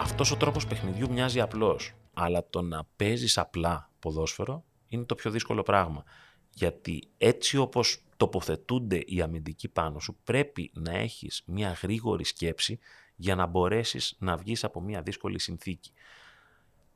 Αυτός 0.00 0.30
ο 0.30 0.36
τρόπος 0.36 0.66
παιχνιδιού 0.66 1.10
μοιάζει 1.12 1.40
απλός, 1.40 1.94
αλλά 2.14 2.48
το 2.50 2.62
να 2.62 2.84
παίζεις 2.96 3.38
απλά 3.38 3.90
ποδόσφαιρο 3.98 4.64
είναι 4.88 5.04
το 5.04 5.14
πιο 5.14 5.30
δύσκολο 5.30 5.62
πράγμα. 5.62 6.04
Γιατί 6.50 7.02
έτσι 7.16 7.56
όπως 7.56 8.04
τοποθετούνται 8.16 9.02
οι 9.06 9.20
αμυντικοί 9.20 9.68
πάνω 9.68 9.98
σου, 9.98 10.16
πρέπει 10.24 10.70
να 10.74 10.92
έχεις 10.92 11.42
μια 11.46 11.76
γρήγορη 11.82 12.24
σκέψη 12.24 12.78
για 13.20 13.34
να 13.34 13.46
μπορέσεις 13.46 14.16
να 14.18 14.36
βγεις 14.36 14.64
από 14.64 14.80
μια 14.80 15.02
δύσκολη 15.02 15.38
συνθήκη. 15.38 15.92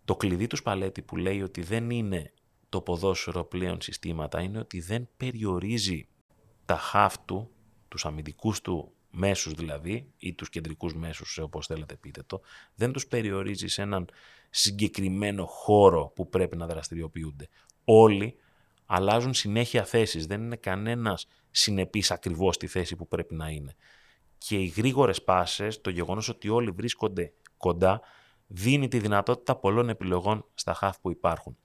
Το 0.05 0.17
κλειδί 0.17 0.47
του 0.47 0.57
Σπαλέτη 0.57 1.03
που 1.03 1.17
λέει 1.17 1.43
ότι 1.43 1.63
δεν 1.63 1.91
είναι 1.91 2.33
το 2.69 2.81
ποδόσφαιρο 2.81 3.45
πλέον 3.45 3.81
συστήματα 3.81 4.41
είναι 4.41 4.59
ότι 4.59 4.81
δεν 4.81 5.09
περιορίζει 5.17 6.09
τα 6.65 6.77
χαφ 6.77 7.15
του, 7.25 7.51
τους 7.89 8.05
αμυντικούς 8.05 8.61
του 8.61 8.93
μέσους 9.11 9.53
δηλαδή, 9.53 10.13
ή 10.17 10.35
τους 10.35 10.49
κεντρικούς 10.49 10.95
μέσους, 10.95 11.39
όπως 11.39 11.67
θέλετε 11.67 11.97
πείτε 11.97 12.23
το, 12.27 12.41
δεν 12.75 12.93
τους 12.93 13.07
περιορίζει 13.07 13.67
σε 13.67 13.83
έναν 13.83 14.09
συγκεκριμένο 14.51 15.47
χώρο 15.47 16.13
που 16.15 16.29
πρέπει 16.29 16.57
να 16.57 16.67
δραστηριοποιούνται. 16.67 17.49
Όλοι 17.85 18.37
αλλάζουν 18.87 19.35
συνέχεια 19.35 19.85
θέσεις, 19.85 20.27
δεν 20.27 20.43
είναι 20.43 20.57
κανένας 20.57 21.27
συνεπής 21.51 22.11
ακριβώς 22.11 22.55
στη 22.55 22.67
θέση 22.67 22.97
που 22.97 23.09
πρέπει 23.09 23.35
να 23.35 23.49
είναι 23.49 23.77
και 24.47 24.57
οι 24.57 24.67
γρήγορες 24.67 25.23
πάσες, 25.23 25.81
το 25.81 25.91
γεγονός 25.91 26.29
ότι 26.29 26.49
όλοι 26.49 26.71
βρίσκονται 26.71 27.33
κοντά, 27.57 28.01
δίνει 28.47 28.89
τη 28.89 28.99
δυνατότητα 28.99 29.57
πολλών 29.57 29.89
επιλογών 29.89 30.47
στα 30.55 30.75
χαφ 30.75 31.01
που 31.01 31.11
υπάρχουν. 31.11 31.57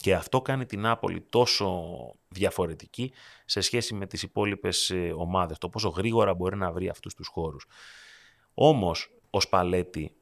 Και 0.00 0.14
αυτό 0.14 0.42
κάνει 0.42 0.66
την 0.66 0.80
Νάπολη 0.80 1.20
τόσο 1.20 1.94
διαφορετική 2.28 3.12
σε 3.44 3.60
σχέση 3.60 3.94
με 3.94 4.06
τις 4.06 4.22
υπόλοιπες 4.22 4.90
ε, 4.90 5.12
ομάδες, 5.16 5.58
το 5.58 5.68
πόσο 5.68 5.88
γρήγορα 5.88 6.34
μπορεί 6.34 6.56
να 6.56 6.72
βρει 6.72 6.88
αυτούς 6.88 7.14
τους 7.14 7.28
χώρους. 7.28 7.66
Όμως, 8.54 9.10
ο 9.30 9.40
Σπαλέτη 9.40 10.16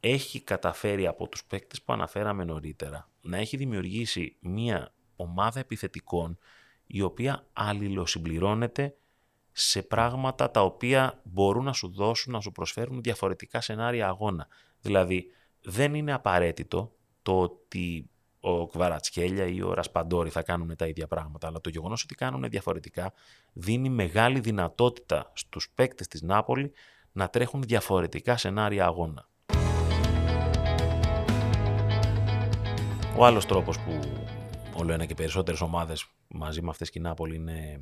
έχει 0.00 0.40
καταφέρει 0.40 1.06
από 1.06 1.28
τους 1.28 1.44
παίκτες 1.44 1.82
που 1.82 1.92
αναφέραμε 1.92 2.44
νωρίτερα 2.44 3.10
να 3.20 3.36
έχει 3.36 3.56
δημιουργήσει 3.56 4.36
μία 4.40 4.94
ομάδα 5.16 5.60
επιθετικών 5.60 6.38
η 6.86 7.02
οποία 7.02 7.46
αλληλοσυμπληρώνεται 7.52 8.96
σε 9.52 9.82
πράγματα 9.82 10.50
τα 10.50 10.62
οποία 10.62 11.20
μπορούν 11.22 11.64
να 11.64 11.72
σου 11.72 11.88
δώσουν, 11.88 12.32
να 12.32 12.40
σου 12.40 12.52
προσφέρουν 12.52 13.02
διαφορετικά 13.02 13.60
σενάρια 13.60 14.08
αγώνα. 14.08 14.46
Δηλαδή, 14.80 15.26
δεν 15.62 15.94
είναι 15.94 16.12
απαραίτητο 16.12 16.92
το 17.22 17.40
ότι 17.40 18.10
ο 18.40 18.66
Κβαρατσχέλια 18.66 19.46
ή 19.46 19.62
ο 19.62 19.74
Ρασπαντόρη 19.74 20.30
θα 20.30 20.42
κάνουν 20.42 20.76
τα 20.76 20.86
ίδια 20.86 21.06
πράγματα, 21.06 21.46
αλλά 21.46 21.60
το 21.60 21.68
γεγονός 21.68 22.02
ότι 22.02 22.14
κάνουν 22.14 22.48
διαφορετικά 22.48 23.12
δίνει 23.52 23.88
μεγάλη 23.88 24.40
δυνατότητα 24.40 25.32
στους 25.34 25.70
παίκτες 25.74 26.08
της 26.08 26.22
Νάπολη 26.22 26.72
να 27.12 27.28
τρέχουν 27.28 27.62
διαφορετικά 27.62 28.36
σενάρια 28.36 28.84
αγώνα. 28.84 29.28
Ο 33.16 33.24
άλλος 33.24 33.46
τρόπος 33.46 33.78
που 33.78 34.00
όλο 34.76 34.92
ένα 34.92 35.04
και 35.04 35.14
περισσότερες 35.14 35.60
ομάδες 35.60 36.06
μαζί 36.28 36.62
με 36.62 36.70
αυτές 36.70 36.90
και 36.90 36.98
η 36.98 37.02
Νάπολη 37.02 37.34
είναι 37.34 37.80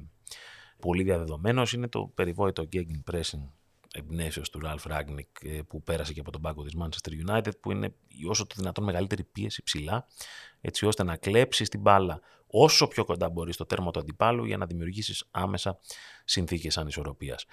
πολύ 0.80 1.02
διαδεδομένος 1.02 1.72
είναι 1.72 1.88
το 1.88 2.10
περιβόητο 2.14 2.68
pressing 3.10 3.48
εμπνεύσεω 3.94 4.42
του 4.52 4.58
Ραλφ 4.58 4.84
Ράγνικ 4.84 5.28
που 5.68 5.82
πέρασε 5.82 6.12
και 6.12 6.20
από 6.20 6.30
τον 6.30 6.40
πάγκο 6.40 6.62
της 6.62 6.74
Manchester 6.78 7.28
United, 7.28 7.60
που 7.60 7.70
είναι 7.70 7.94
όσο 8.28 8.46
το 8.46 8.54
δυνατόν 8.58 8.84
μεγαλύτερη 8.84 9.24
πίεση 9.24 9.62
ψηλά, 9.62 10.06
έτσι 10.60 10.86
ώστε 10.86 11.02
να 11.02 11.16
κλέψεις 11.16 11.68
την 11.68 11.80
μπάλα 11.80 12.20
όσο 12.46 12.88
πιο 12.88 13.04
κοντά 13.04 13.30
μπορείς 13.30 13.54
στο 13.54 13.66
τέρμα 13.66 13.90
του 13.90 13.98
αντιπάλου 13.98 14.44
για 14.44 14.56
να 14.56 14.66
δημιουργήσεις 14.66 15.24
άμεσα 15.30 15.78
συνθήκες 16.24 16.78
ανισορροπίας. 16.78 17.44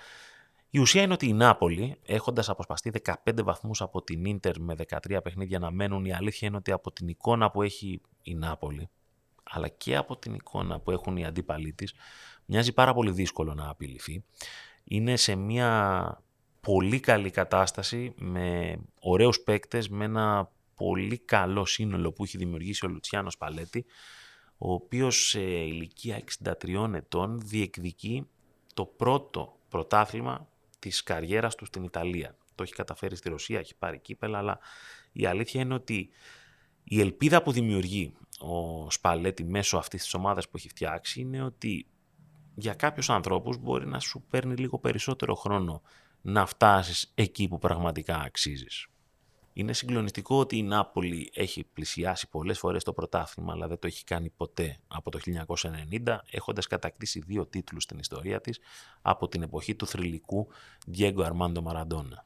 Η 0.70 0.80
ουσία 0.80 1.02
είναι 1.02 1.14
ότι 1.14 1.28
η 1.28 1.34
Νάπολη, 1.34 2.00
έχοντας 2.06 2.50
αποσπαστεί 2.50 2.92
15 3.26 3.44
βαθμούς 3.44 3.82
από 3.82 4.02
την 4.02 4.40
ντερ 4.40 4.60
με 4.60 4.76
13 4.90 5.20
παιχνίδια 5.24 5.60
να 5.60 5.72
μένουν, 5.72 6.06
η 6.06 6.14
αλήθεια 6.14 6.48
είναι 6.48 6.58
ότι 6.58 6.72
από 6.72 6.92
την 6.92 7.08
εικόνα 7.08 7.52
που 7.52 7.62
έχει 7.62 8.02
η 8.22 8.36
Νάπολη, 8.36 8.90
αλλά 9.50 9.68
και 9.68 9.96
από 9.96 10.18
την 10.18 10.34
εικόνα 10.34 10.80
που 10.80 10.92
έχουν 10.92 11.18
οι 11.18 11.26
αντίπαλοι 11.26 11.74
της, 11.74 11.94
μοιάζει 12.46 12.74
πάρα 12.74 12.94
πολύ 12.94 13.12
δύσκολο 13.12 13.54
να 13.54 13.70
απειληθεί. 13.70 14.24
Είναι 14.84 15.16
σε 15.16 15.36
μια 15.36 16.22
πολύ 16.62 17.00
καλή 17.00 17.30
κατάσταση 17.30 18.14
με 18.18 18.78
ωραίους 19.00 19.40
παίκτες, 19.40 19.90
με 19.90 20.06
ένα 20.06 20.52
πολύ 20.76 21.18
καλό 21.18 21.66
σύνολο 21.66 22.12
που 22.12 22.24
έχει 22.24 22.38
δημιουργήσει 22.38 22.86
ο 22.86 22.90
Λουτσιάνος 22.90 23.38
Παλέτη, 23.38 23.86
ο 24.58 24.74
οποίος 24.74 25.30
σε 25.30 25.42
ηλικία 25.42 26.24
63 26.44 26.94
ετών 26.94 27.40
διεκδικεί 27.40 28.28
το 28.74 28.86
πρώτο 28.86 29.60
πρωτάθλημα 29.70 30.48
της 30.80 31.04
καριέρας 31.04 31.56
του 31.56 31.66
στην 31.66 31.84
Ιταλία. 31.84 32.38
Το 32.56 32.64
έχει 32.64 32.74
καταφέρει 32.74 33.16
στη 33.16 33.30
Ρωσία, 33.30 33.60
έχει 33.60 33.76
πάρει 33.76 34.00
κύπελα, 34.00 34.38
αλλά 34.38 34.60
η 35.12 35.26
αλήθεια 35.26 35.62
είναι 35.62 35.74
ότι 35.74 36.10
η 36.84 37.00
ελπίδα 37.00 37.44
που 37.44 37.52
δημιουργεί 37.52 38.14
ο 38.40 38.88
ο 38.88 38.92
Σπαλέτη 38.92 39.44
μέσω 39.44 39.78
αυτής 39.78 40.04
της 40.04 40.14
ομάδας 40.14 40.50
που 40.50 40.58
έχει 40.58 40.70
φτιάξει 40.70 41.22
είναι 41.22 41.44
ότι 41.44 41.88
για 42.56 42.74
κάποιους 42.74 43.10
ανθρώπους 43.10 43.58
μπορεί 43.58 43.88
να 43.88 44.00
σου 44.00 44.24
παίρνει 44.30 44.56
λίγο 44.56 44.80
περισσότερο 44.80 45.36
χρόνο 45.36 45.82
να 46.22 46.46
φτάσεις 46.46 47.12
εκεί 47.16 47.48
που 47.48 47.58
πραγματικά 47.58 48.20
αξίζεις. 48.20 48.88
Είναι 49.54 49.74
συγκλονιστικό 49.74 50.40
ότι 50.40 50.58
η 50.58 50.64
Νάπολη 50.64 51.32
έχει 51.34 51.64
πλησιάσει 51.64 52.30
πολλές 52.30 52.60
φορές 52.60 52.84
το 52.84 52.94
πρωτάθλημα, 52.94 53.54
αλλά 53.54 53.68
δεν 53.68 53.80
το 53.80 53.88
έχει 53.88 54.04
κάνει 54.04 54.30
ποτέ 54.30 54.78
από 54.88 55.12
το 55.12 55.20
1990, 55.26 56.18
έχοντας 56.32 56.68
κατακτήσει 56.68 57.20
δύο 57.20 57.46
τίτλους 57.46 57.84
στην 57.84 58.00
ιστορία 58.00 58.42
της 58.42 58.60
από 59.02 59.28
την 59.28 59.42
εποχή 59.42 59.76
του 59.76 59.88
θρηλυκού 59.88 60.48
Diego 60.98 61.32
Armando 61.32 61.64
Maradona. 61.64 62.24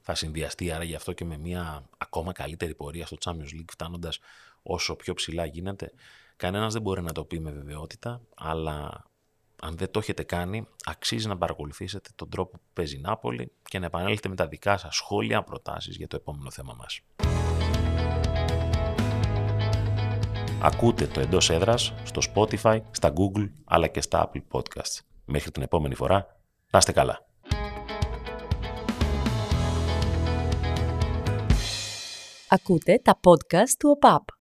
Θα 0.00 0.14
συνδυαστεί 0.14 0.70
άρα 0.70 0.84
γι' 0.84 0.94
αυτό 0.94 1.12
και 1.12 1.24
με 1.24 1.36
μια 1.36 1.88
ακόμα 1.98 2.32
καλύτερη 2.32 2.74
πορεία 2.74 3.06
στο 3.06 3.16
Champions 3.24 3.54
League, 3.56 3.70
φτάνοντας 3.70 4.18
όσο 4.62 4.96
πιο 4.96 5.14
ψηλά 5.14 5.44
γίνεται. 5.44 5.92
Κανένας 6.36 6.72
δεν 6.72 6.82
μπορεί 6.82 7.02
να 7.02 7.12
το 7.12 7.24
πει 7.24 7.40
με 7.40 7.50
βεβαιότητα, 7.50 8.20
αλλά 8.34 9.04
αν 9.64 9.76
δεν 9.76 9.90
το 9.90 9.98
έχετε 9.98 10.22
κάνει, 10.22 10.66
αξίζει 10.84 11.28
να 11.28 11.38
παρακολουθήσετε 11.38 12.10
τον 12.14 12.28
τρόπο 12.28 12.50
που 12.50 12.64
παίζει 12.72 12.96
η 12.96 13.00
Νάπολη 13.00 13.52
και 13.62 13.78
να 13.78 13.86
επανέλθετε 13.86 14.28
με 14.28 14.34
τα 14.34 14.46
δικά 14.46 14.76
σας 14.76 14.96
σχόλια, 14.96 15.42
προτάσεις 15.42 15.96
για 15.96 16.08
το 16.08 16.16
επόμενο 16.16 16.50
θέμα 16.50 16.74
μας. 16.78 17.00
Ακούτε 20.62 21.06
το 21.06 21.20
εντός 21.20 21.50
έδρας 21.50 21.92
στο 22.04 22.20
Spotify, 22.34 22.80
στα 22.90 23.12
Google 23.12 23.50
αλλά 23.64 23.86
και 23.86 24.00
στα 24.00 24.30
Apple 24.30 24.42
Podcasts. 24.50 25.00
Μέχρι 25.24 25.50
την 25.50 25.62
επόμενη 25.62 25.94
φορά, 25.94 26.40
να 26.70 26.78
είστε 26.78 26.92
καλά. 26.92 27.26
Ακούτε 32.48 33.00
τα 33.04 33.20
podcast 33.24 33.74
του 33.78 33.90
ΟΠΑΠ. 33.90 34.40